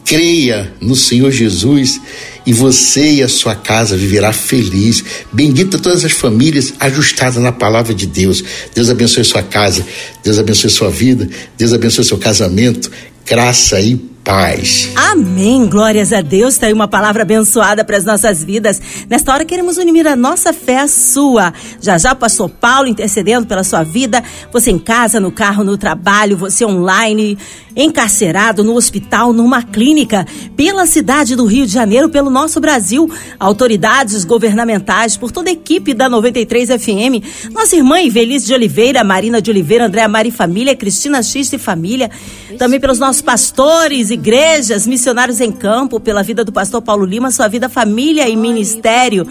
Creia 0.05 0.75
no 0.81 0.95
Senhor 0.95 1.31
Jesus 1.31 1.99
e 2.47 2.53
você 2.53 3.15
e 3.15 3.23
a 3.23 3.29
sua 3.29 3.55
casa 3.55 3.97
viverá 3.97 4.33
feliz. 4.33 5.05
Bendita 5.33 5.79
todas 5.79 6.05
as 6.05 6.13
famílias 6.13 6.75
ajustadas 6.79 7.43
na 7.43 7.53
palavra 7.53 7.95
de 7.95 8.07
Deus. 8.07 8.43
Deus 8.75 8.91
abençoe 8.91 9.25
sua 9.25 9.43
casa, 9.43 9.85
Deus 10.23 10.39
abençoe 10.39 10.71
sua 10.71 10.91
vida, 10.91 11.29
Deus 11.57 11.73
abençoe 11.73 12.05
seu 12.05 12.19
casamento. 12.19 12.91
Graça 13.25 13.81
e 13.81 14.13
paz. 14.25 14.91
Amém. 14.95 15.67
Glórias 15.69 16.13
a 16.13 16.21
Deus. 16.21 16.55
Está 16.55 16.67
aí 16.67 16.73
uma 16.73 16.89
palavra 16.89 17.23
abençoada 17.23 17.85
para 17.85 17.97
as 17.97 18.05
nossas 18.05 18.43
vidas. 18.43 18.81
Nesta 19.09 19.33
hora 19.33 19.45
queremos 19.45 19.77
unir 19.77 20.07
a 20.07 20.17
nossa 20.17 20.53
fé 20.53 20.79
à 20.79 20.89
sua. 20.89 21.53
Já 21.81 21.99
já, 21.99 22.15
pastor 22.15 22.49
Paulo 22.49 22.89
intercedendo 22.89 23.47
pela 23.47 23.65
sua 23.65 23.83
vida. 23.83 24.23
Você 24.53 24.71
em 24.71 24.79
casa, 24.79 25.21
no 25.21 25.33
carro, 25.33 25.65
no 25.65 25.77
trabalho, 25.77 26.37
você 26.37 26.65
online, 26.65 27.37
encarcerado, 27.77 28.63
no 28.63 28.75
hospital, 28.75 29.33
numa 29.33 29.63
clínica, 29.63 30.27
pela 30.57 30.87
cidade 30.87 31.35
do 31.35 31.45
Rio 31.45 31.67
de 31.67 31.73
Janeiro, 31.73 32.09
pelo 32.09 32.31
nosso 32.31 32.61
Brasil, 32.61 33.11
autoridades 33.39 34.25
governamentais, 34.25 35.17
por 35.17 35.31
toda 35.31 35.51
a 35.51 35.53
equipe 35.53 35.95
da 35.95 36.09
93 36.09 36.69
FM, 36.71 37.53
nossa 37.53 37.77
irmã 37.77 38.01
Ivelisse 38.01 38.47
de 38.47 38.55
Oliveira, 38.55 39.03
Marina 39.03 39.41
de 39.41 39.51
Oliveira, 39.51 39.87
Andréa 39.87 40.09
Mari 40.09 40.31
Família, 40.31 40.77
Cristina 40.77 41.23
X 41.23 41.53
e 41.53 41.59
Família, 41.59 42.11
também 42.59 42.79
pelos 42.79 42.99
nossos 42.99 43.23
pastores, 43.23 44.11
igrejas, 44.11 44.87
missionários 44.87 45.41
em 45.41 45.51
campo, 45.51 45.99
pela 45.99 46.23
vida 46.23 46.45
do 46.45 46.53
pastor 46.53 46.83
Paulo 46.83 47.05
Lima, 47.05 47.31
sua 47.31 47.49
vida, 47.49 47.69
família 47.69 48.29
e 48.29 48.37
ministério. 48.37 49.27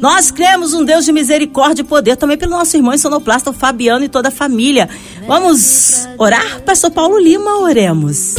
Nós 0.00 0.30
cremos 0.30 0.74
um 0.74 0.84
Deus 0.84 1.04
de 1.04 1.12
misericórdia 1.12 1.82
e 1.82 1.84
poder 1.84 2.16
também 2.16 2.36
pelo 2.36 2.52
nosso 2.52 2.76
irmão 2.76 2.96
sonoplasta, 2.96 3.52
Fabiano 3.52 4.04
e 4.04 4.08
toda 4.08 4.28
a 4.28 4.32
família. 4.32 4.88
Vamos 5.26 6.08
orar? 6.18 6.62
Pastor 6.62 6.90
Paulo 6.90 7.18
Lima, 7.18 7.58
oremos. 7.58 8.34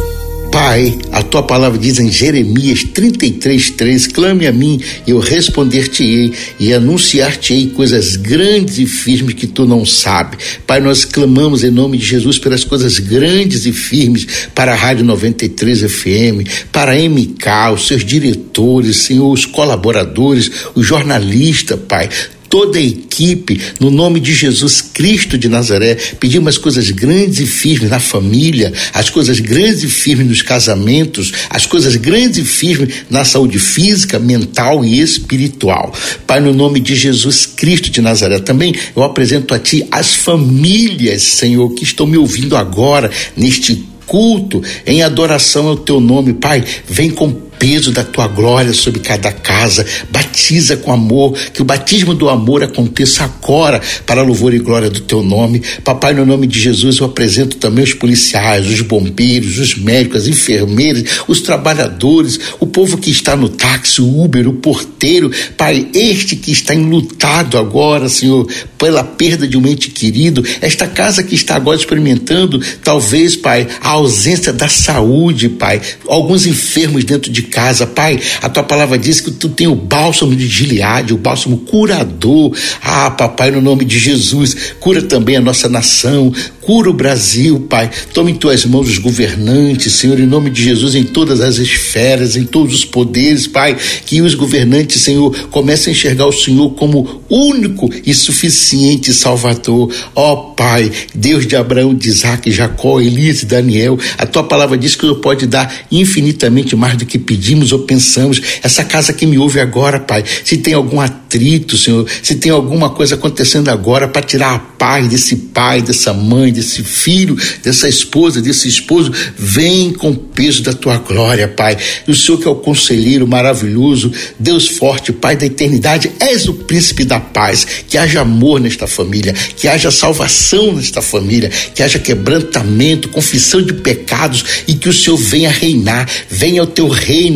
Pai, 0.60 0.98
a 1.12 1.22
tua 1.22 1.43
palavra 1.43 1.78
diz 1.78 2.00
em 2.00 2.12
Jeremias 2.12 2.84
33, 2.84 3.70
3: 3.70 4.08
clame 4.08 4.48
a 4.48 4.52
mim, 4.52 4.82
e 5.06 5.12
eu 5.12 5.20
responder-te-ei 5.20 6.34
e 6.60 6.74
anunciar-te-ei 6.74 7.67
coisas 7.67 8.15
grandes 8.15 8.80
e 8.80 8.88
firmes 8.88 9.36
que 9.36 9.46
tu 9.46 9.67
não 9.67 9.86
sabes. 9.86 10.39
Pai, 10.65 10.80
nós 10.80 11.06
clamamos 11.06 11.63
em 11.63 11.70
nome 11.70 12.00
de 12.00 12.06
Jesus 12.08 12.39
pelas 12.39 12.63
coisas 12.63 12.98
grandes 12.98 13.67
e 13.67 13.72
firmes 13.72 14.26
para 14.56 14.72
a 14.72 14.76
Rádio 14.76 15.06
93 15.06 15.82
FM, 15.82 16.50
para 16.72 16.93
a 16.93 16.96
MK, 17.08 17.76
os 17.76 17.86
seus 17.86 18.04
diretores, 18.04 18.98
Senhor, 18.98 19.32
os 19.32 19.46
colaboradores, 19.46 20.50
os 20.74 20.84
jornalistas, 20.84 21.80
Pai 21.88 22.10
toda 22.49 22.77
a 22.77 22.81
equipe, 22.81 23.60
no 23.79 23.89
nome 23.89 24.19
de 24.19 24.33
Jesus 24.33 24.81
Cristo 24.81 25.38
de 25.38 25.47
Nazaré, 25.47 25.95
pedimos 26.19 26.49
as 26.49 26.57
coisas 26.57 26.89
grandes 26.91 27.39
e 27.39 27.45
firmes 27.45 27.89
na 27.89 27.99
família, 27.99 28.73
as 28.93 29.10
coisas 29.10 29.39
grandes 29.39 29.83
e 29.83 29.88
firmes 29.88 30.27
nos 30.27 30.41
casamentos, 30.41 31.33
as 31.49 31.65
coisas 31.65 31.95
grandes 31.95 32.38
e 32.39 32.45
firmes 32.45 33.05
na 33.10 33.23
saúde 33.23 33.60
física, 33.60 34.19
mental 34.19 34.83
e 34.83 34.99
espiritual. 34.99 35.93
Pai, 36.25 36.39
no 36.39 36.53
nome 36.53 36.79
de 36.79 36.95
Jesus 36.95 37.45
Cristo 37.45 37.89
de 37.89 38.01
Nazaré, 38.01 38.39
também 38.39 38.73
eu 38.95 39.03
apresento 39.03 39.53
a 39.53 39.60
Ti 39.60 39.86
as 39.91 40.13
famílias, 40.13 41.21
Senhor, 41.21 41.69
que 41.73 41.83
estão 41.83 42.07
me 42.07 42.17
ouvindo 42.17 42.55
agora 42.55 43.12
neste 43.36 43.86
culto, 44.05 44.63
em 44.86 45.03
adoração 45.03 45.67
ao 45.67 45.77
Teu 45.77 45.99
nome, 45.99 46.33
Pai. 46.33 46.63
Vem 46.88 47.10
com 47.10 47.46
peso 47.60 47.91
da 47.91 48.04
tua 48.04 48.28
glória 48.28 48.74
sobre 48.74 49.00
cada 49.00 49.32
casa. 49.32 49.86
Batiza 50.10 50.78
com 50.78 50.91
amor, 50.91 51.38
que 51.54 51.62
o 51.62 51.65
batismo 51.65 52.13
do 52.13 52.30
amor 52.30 52.63
aconteça 52.63 53.24
agora 53.24 53.82
para 54.06 54.22
louvor 54.22 54.54
e 54.54 54.60
glória 54.60 54.89
do 54.89 55.02
teu 55.02 55.24
nome. 55.24 55.62
Papai, 55.84 56.13
no 56.13 56.26
nome 56.26 56.48
de 56.48 56.60
Jesus, 56.60 56.98
eu 56.98 57.06
apresento 57.06 57.58
também 57.58 57.84
os 57.84 57.93
policiais, 57.93 58.67
os 58.67 58.82
bombeiros, 58.82 59.58
os 59.58 59.76
médicos, 59.76 60.24
as 60.24 60.28
enfermeiras, 60.28 61.04
os 61.28 61.41
trabalhadores, 61.41 62.39
o 62.60 62.67
povo 62.67 62.98
que 62.98 63.10
está 63.10 63.36
no 63.36 63.50
táxi, 63.50 64.02
o 64.02 64.24
Uber, 64.24 64.48
o 64.48 64.54
porteiro. 64.54 65.32
Pai, 65.56 65.88
este 65.93 66.36
que 66.36 66.52
está 66.52 66.74
enlutado 66.74 67.58
agora, 67.58 68.10
Senhor, 68.10 68.48
pela 68.78 69.04
perda 69.04 69.48
de 69.48 69.58
um 69.58 69.67
ente 69.67 69.89
querido, 69.89 70.43
esta 70.62 70.88
casa 70.88 71.24
que 71.24 71.36
está 71.36 71.56
agora 71.56 71.78
experimentando, 71.78 72.62
talvez, 72.84 73.36
Pai, 73.36 73.67
a 73.82 73.89
ausência 73.89 74.54
da 74.54 74.67
saúde, 74.67 75.50
Pai, 75.50 75.82
alguns 76.08 76.46
enfermos 76.46 77.04
dentro 77.04 77.32
de 77.32 77.43
casa, 77.47 77.88
Pai, 77.88 78.19
a 78.41 78.49
tua 78.49 78.63
palavra 78.63 78.97
diz 78.97 79.21
que 79.21 79.31
tu 79.31 79.49
tem 79.49 79.67
o 79.67 79.75
bálsamo 79.75 80.36
de 80.36 80.47
Gileade, 80.47 81.13
o 81.13 81.17
bálsamo 81.17 81.57
curador. 81.57 82.55
Ah, 82.81 83.12
papai, 83.12 83.51
no 83.51 83.62
nome 83.62 83.86
de 83.86 83.97
Jesus, 83.97 84.55
cura 84.79 85.01
também 85.01 85.36
a 85.36 85.41
nossa 85.41 85.67
nação, 85.67 86.33
cura 86.62 86.89
o 86.89 86.93
Brasil, 86.93 87.65
Pai. 87.69 87.89
Tome 88.13 88.31
em 88.31 88.36
tuas 88.36 88.65
mãos 88.65 88.89
os 88.89 88.97
governantes, 88.97 89.93
Senhor, 89.93 90.19
em 90.19 90.25
nome 90.25 90.49
de 90.49 90.63
Jesus, 90.63 90.95
em 90.95 91.03
todas 91.03 91.41
as 91.41 91.57
esferas, 91.57 92.36
em 92.36 92.43
todos 92.43 92.73
os 92.73 92.86
poderes, 92.86 93.47
Pai. 93.47 93.77
Que 94.05 94.21
os 94.21 94.36
governantes, 94.36 95.01
Senhor, 95.01 95.47
comecem 95.49 95.93
a 95.93 95.95
enxergar 95.95 96.25
o 96.25 96.33
Senhor 96.33 96.71
como 96.71 97.21
único 97.29 97.89
e 98.05 98.13
suficiente 98.13 99.13
Salvador. 99.13 99.91
Ó 100.15 100.33
oh, 100.33 100.38
Pai, 100.53 100.91
Deus 101.15 101.47
de 101.47 101.55
Abraão, 101.55 101.93
de 101.93 102.10
Isaac, 102.10 102.51
Jacó, 102.51 102.99
Elias 102.99 103.43
e 103.43 103.45
Daniel, 103.45 103.97
a 104.17 104.25
tua 104.25 104.43
palavra 104.43 104.77
diz 104.77 104.95
que 104.95 105.05
o 105.05 105.10
Senhor 105.10 105.21
pode 105.21 105.47
dar 105.47 105.73
infinitamente 105.91 106.75
mais 106.75 106.97
do 106.97 107.05
que 107.05 107.17
pedimos 107.38 107.71
ou 107.71 107.80
pensamos. 107.80 108.41
Essa 108.63 108.84
casa 108.84 109.13
que 109.13 109.26
me 109.26 109.38
ouve 109.38 109.60
agora, 109.60 110.00
Pai, 110.00 110.23
se 110.43 110.58
tem 110.58 110.73
algum 110.73 111.00
atrito, 111.00 111.78
Senhor, 111.78 112.06
se 112.23 112.36
tem 112.36 112.52
alguma 112.52 112.89
coisa 112.89 113.15
acontecendo 113.15 113.69
agora 113.69 114.08
para 114.08 114.23
tirar 114.23 114.56
a 114.56 114.60
paz 114.60 115.08
desse 115.08 115.36
pai, 115.36 115.82
dessa 115.82 116.13
mãe, 116.13 116.52
desse 116.52 116.84
filho, 116.84 117.38
dessa 117.63 117.88
esposa, 117.88 118.41
desse 118.41 118.67
esposo, 118.67 119.12
vem 119.38 119.93
com 119.93 120.12
o 120.12 120.15
peso 120.15 120.63
da 120.63 120.73
tua 120.73 120.97
glória, 120.97 121.47
Pai. 121.47 121.78
E 122.08 122.12
o 122.12 122.15
Senhor 122.15 122.39
que 122.39 122.47
é 122.47 122.52
o 122.52 122.56
conselheiro 122.56 123.28
maravilhoso, 123.28 124.12
Deus 124.39 124.67
forte, 124.67 125.12
Pai 125.12 125.36
da 125.36 125.45
eternidade, 125.45 126.12
és 126.19 126.47
o 126.47 126.54
príncipe 126.54 127.04
da 127.04 127.19
paz. 127.19 127.65
Que 127.88 127.97
haja 127.97 128.21
amor 128.21 128.60
nesta 128.60 128.88
família, 128.88 129.34
que 129.34 129.67
haja 129.67 129.91
salvação 129.91 130.73
nesta 130.73 131.02
família, 131.02 131.50
que 131.73 131.84
haja 131.84 132.00
quebrantamento, 132.00 133.10
confissão 133.10 133.62
de 133.62 133.73
pecados 133.73 134.43
e 134.67 134.73
que 134.73 134.89
o 134.89 134.93
Senhor 134.93 135.17
venha 135.17 135.50
reinar, 135.50 136.08
venha 136.30 136.62
ao 136.62 136.67
teu 136.67 136.88
reino, 136.88 137.27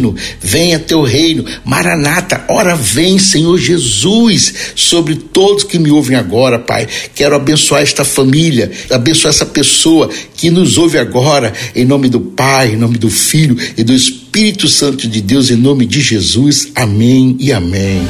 venha 0.41 0.77
ao 0.77 0.83
teu 0.83 1.03
reino. 1.03 1.45
Maranata, 1.63 2.43
ora 2.49 2.75
vem, 2.75 3.17
Senhor 3.17 3.57
Jesus, 3.57 4.53
sobre 4.75 5.15
todos 5.15 5.63
que 5.63 5.79
me 5.79 5.91
ouvem 5.91 6.17
agora, 6.17 6.59
Pai. 6.59 6.87
Quero 7.15 7.35
abençoar 7.35 7.81
esta 7.81 8.03
família, 8.03 8.71
abençoar 8.89 9.11
abençoa 9.11 9.29
essa 9.29 9.45
pessoa 9.45 10.09
que 10.35 10.49
nos 10.49 10.77
ouve 10.77 10.97
agora, 10.97 11.53
em 11.75 11.85
nome 11.85 12.09
do 12.09 12.19
Pai, 12.19 12.73
em 12.73 12.77
nome 12.77 12.97
do 12.97 13.09
Filho 13.09 13.57
e 13.77 13.83
do 13.83 13.93
Espírito 13.93 14.67
Santo 14.67 15.07
de 15.07 15.21
Deus, 15.21 15.51
em 15.51 15.55
nome 15.55 15.85
de 15.85 16.01
Jesus. 16.01 16.71
Amém 16.75 17.35
e 17.39 17.51
amém. 17.51 18.01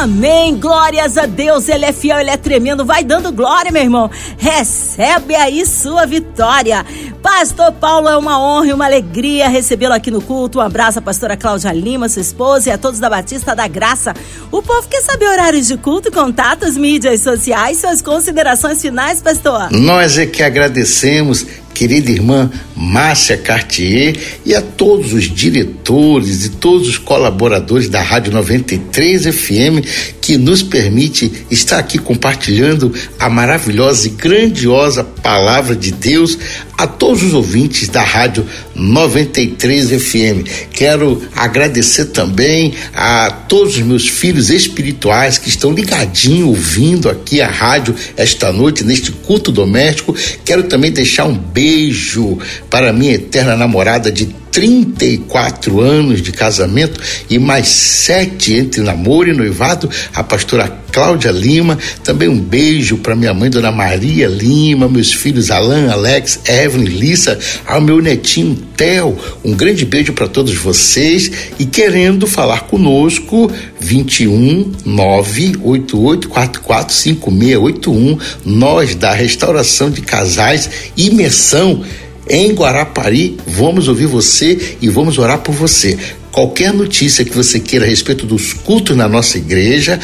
Amém. 0.00 0.54
Glórias 0.56 1.18
a 1.18 1.26
Deus. 1.26 1.68
Ele 1.68 1.84
é 1.84 1.92
fiel, 1.92 2.20
ele 2.20 2.30
é 2.30 2.36
tremendo. 2.36 2.84
Vai 2.84 3.02
dando 3.02 3.32
glória, 3.32 3.72
meu 3.72 3.82
irmão. 3.82 4.08
Recebe 4.36 5.34
aí 5.34 5.66
sua 5.66 6.06
vitória. 6.06 6.86
Pastor 7.20 7.72
Paulo, 7.72 8.08
é 8.08 8.16
uma 8.16 8.40
honra 8.40 8.68
e 8.68 8.72
uma 8.72 8.84
alegria 8.84 9.48
recebê-lo 9.48 9.92
aqui 9.92 10.08
no 10.08 10.22
culto. 10.22 10.58
Um 10.58 10.60
abraço 10.60 11.00
à 11.00 11.02
pastora 11.02 11.36
Cláudia 11.36 11.72
Lima, 11.72 12.08
sua 12.08 12.22
esposa, 12.22 12.68
e 12.68 12.72
a 12.72 12.78
todos 12.78 13.00
da 13.00 13.10
Batista 13.10 13.56
da 13.56 13.66
Graça. 13.66 14.14
O 14.52 14.62
povo 14.62 14.86
quer 14.88 15.02
saber 15.02 15.26
horários 15.26 15.66
de 15.66 15.76
culto, 15.76 16.12
contatos, 16.12 16.76
mídias 16.76 17.20
sociais, 17.20 17.78
suas 17.78 18.00
considerações 18.00 18.80
finais, 18.80 19.20
pastor. 19.20 19.72
Nós 19.72 20.16
é 20.16 20.26
que 20.26 20.44
agradecemos 20.44 21.44
querida 21.78 22.10
irmã 22.10 22.50
Márcia 22.74 23.36
Cartier 23.36 24.16
e 24.44 24.52
a 24.52 24.60
todos 24.60 25.12
os 25.12 25.32
diretores 25.32 26.44
e 26.44 26.48
todos 26.48 26.88
os 26.88 26.98
colaboradores 26.98 27.88
da 27.88 28.02
Rádio 28.02 28.32
93 28.32 29.26
FM 29.26 29.86
que 30.28 30.36
nos 30.36 30.62
permite 30.62 31.32
estar 31.50 31.78
aqui 31.78 31.96
compartilhando 31.96 32.92
a 33.18 33.30
maravilhosa 33.30 34.08
e 34.08 34.10
grandiosa 34.10 35.02
palavra 35.02 35.74
de 35.74 35.90
Deus 35.90 36.36
a 36.76 36.86
todos 36.86 37.22
os 37.22 37.32
ouvintes 37.32 37.88
da 37.88 38.02
Rádio 38.02 38.44
93 38.74 39.88
FM. 39.88 40.46
Quero 40.70 41.22
agradecer 41.34 42.04
também 42.10 42.74
a 42.92 43.30
todos 43.30 43.76
os 43.76 43.82
meus 43.82 44.06
filhos 44.06 44.50
espirituais 44.50 45.38
que 45.38 45.48
estão 45.48 45.72
ligadinhos 45.72 46.46
ouvindo 46.46 47.08
aqui 47.08 47.40
a 47.40 47.48
rádio 47.48 47.94
esta 48.14 48.52
noite 48.52 48.84
neste 48.84 49.10
culto 49.10 49.50
doméstico. 49.50 50.14
Quero 50.44 50.64
também 50.64 50.92
deixar 50.92 51.24
um 51.24 51.34
beijo 51.34 52.38
para 52.68 52.92
minha 52.92 53.14
eterna 53.14 53.56
namorada 53.56 54.12
de 54.12 54.28
34 54.58 55.80
anos 55.80 56.20
de 56.20 56.32
casamento 56.32 57.00
e 57.30 57.38
mais 57.38 57.68
sete 57.68 58.54
entre 58.54 58.80
namoro 58.80 59.30
e 59.30 59.32
noivado, 59.32 59.88
a 60.12 60.24
pastora 60.24 60.66
Cláudia 60.90 61.30
Lima. 61.30 61.78
Também 62.02 62.28
um 62.28 62.40
beijo 62.40 62.96
para 62.96 63.14
minha 63.14 63.32
mãe, 63.32 63.48
Dona 63.48 63.70
Maria 63.70 64.26
Lima, 64.26 64.88
meus 64.88 65.12
filhos 65.12 65.52
Alan, 65.52 65.92
Alex, 65.92 66.40
Evelyn, 66.44 66.86
Lissa, 66.86 67.38
ao 67.64 67.80
meu 67.80 68.02
netinho 68.02 68.56
Theo. 68.76 69.16
Um 69.44 69.54
grande 69.54 69.84
beijo 69.84 70.12
para 70.12 70.26
todos 70.26 70.52
vocês 70.56 71.30
e 71.56 71.64
querendo 71.64 72.26
falar 72.26 72.62
conosco, 72.62 73.48
21 73.78 74.72
98844 74.84 76.96
5681, 76.96 78.18
nós 78.44 78.96
da 78.96 79.12
Restauração 79.12 79.88
de 79.88 80.02
Casais, 80.02 80.68
imersão 80.96 81.84
em 82.28 82.52
Guarapari. 82.52 83.36
Vamos 83.46 83.88
ouvir 83.88 84.06
você 84.06 84.76
e 84.80 84.88
vamos 84.88 85.18
orar 85.18 85.38
por 85.38 85.54
você. 85.54 85.98
Qualquer 86.30 86.72
notícia 86.72 87.24
que 87.24 87.34
você 87.34 87.58
queira 87.58 87.84
a 87.84 87.88
respeito 87.88 88.24
dos 88.26 88.52
cultos 88.52 88.96
na 88.96 89.08
nossa 89.08 89.38
igreja, 89.38 89.98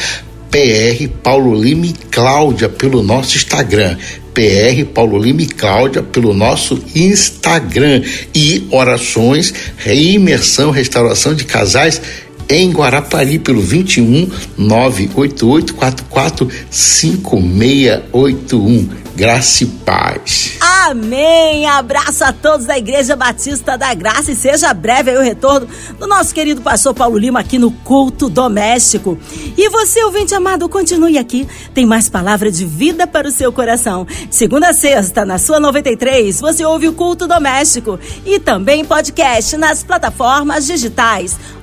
PR 0.49 1.07
Paulo 1.21 1.53
Lima 1.59 1.85
e 1.85 1.93
Cláudia 2.11 2.69
pelo 2.69 3.03
nosso 3.03 3.37
Instagram. 3.37 3.97
PR 4.33 4.83
Paulo 4.93 5.17
Lima 5.17 5.43
e 5.43 5.47
Cláudia 5.47 6.03
pelo 6.03 6.33
nosso 6.33 6.83
Instagram. 6.93 8.01
E 8.33 8.67
orações, 8.71 9.53
reimersão, 9.77 10.71
restauração 10.71 11.33
de 11.33 11.45
casais 11.45 12.01
em 12.47 12.71
Guarapari 12.71 13.39
pelo 13.39 13.59
21 13.61 14.29
988 14.57 15.73
44 15.73 16.47
5681 16.69 18.89
graça 19.15 19.63
e 19.63 19.67
paz. 19.67 20.57
Amém! 20.87 21.65
Abraço 21.65 22.23
a 22.23 22.31
todos 22.31 22.67
da 22.67 22.77
Igreja 22.77 23.15
Batista 23.15 23.75
da 23.75 23.91
Graça 23.95 24.31
e 24.31 24.35
seja 24.35 24.71
breve 24.71 25.17
o 25.17 25.21
retorno 25.21 25.67
do 25.97 26.05
nosso 26.05 26.31
querido 26.31 26.61
pastor 26.61 26.93
Paulo 26.93 27.17
Lima 27.17 27.39
aqui 27.39 27.57
no 27.57 27.71
culto 27.71 28.29
doméstico. 28.29 29.17
E 29.57 29.67
você, 29.67 30.03
ouvinte 30.03 30.35
amado, 30.35 30.69
continue 30.69 31.17
aqui. 31.17 31.47
Tem 31.73 31.87
mais 31.87 32.07
palavra 32.07 32.51
de 32.51 32.63
vida 32.65 33.07
para 33.07 33.27
o 33.27 33.31
seu 33.31 33.51
coração. 33.51 34.05
Segunda 34.29 34.69
a 34.69 34.73
sexta, 34.73 35.25
na 35.25 35.39
sua 35.39 35.59
93, 35.59 36.39
você 36.39 36.63
ouve 36.63 36.87
o 36.87 36.93
culto 36.93 37.25
doméstico 37.25 37.99
e 38.23 38.39
também 38.39 38.85
podcast 38.85 39.57
nas 39.57 39.83
plataformas 39.83 40.67
digitais 40.67 41.35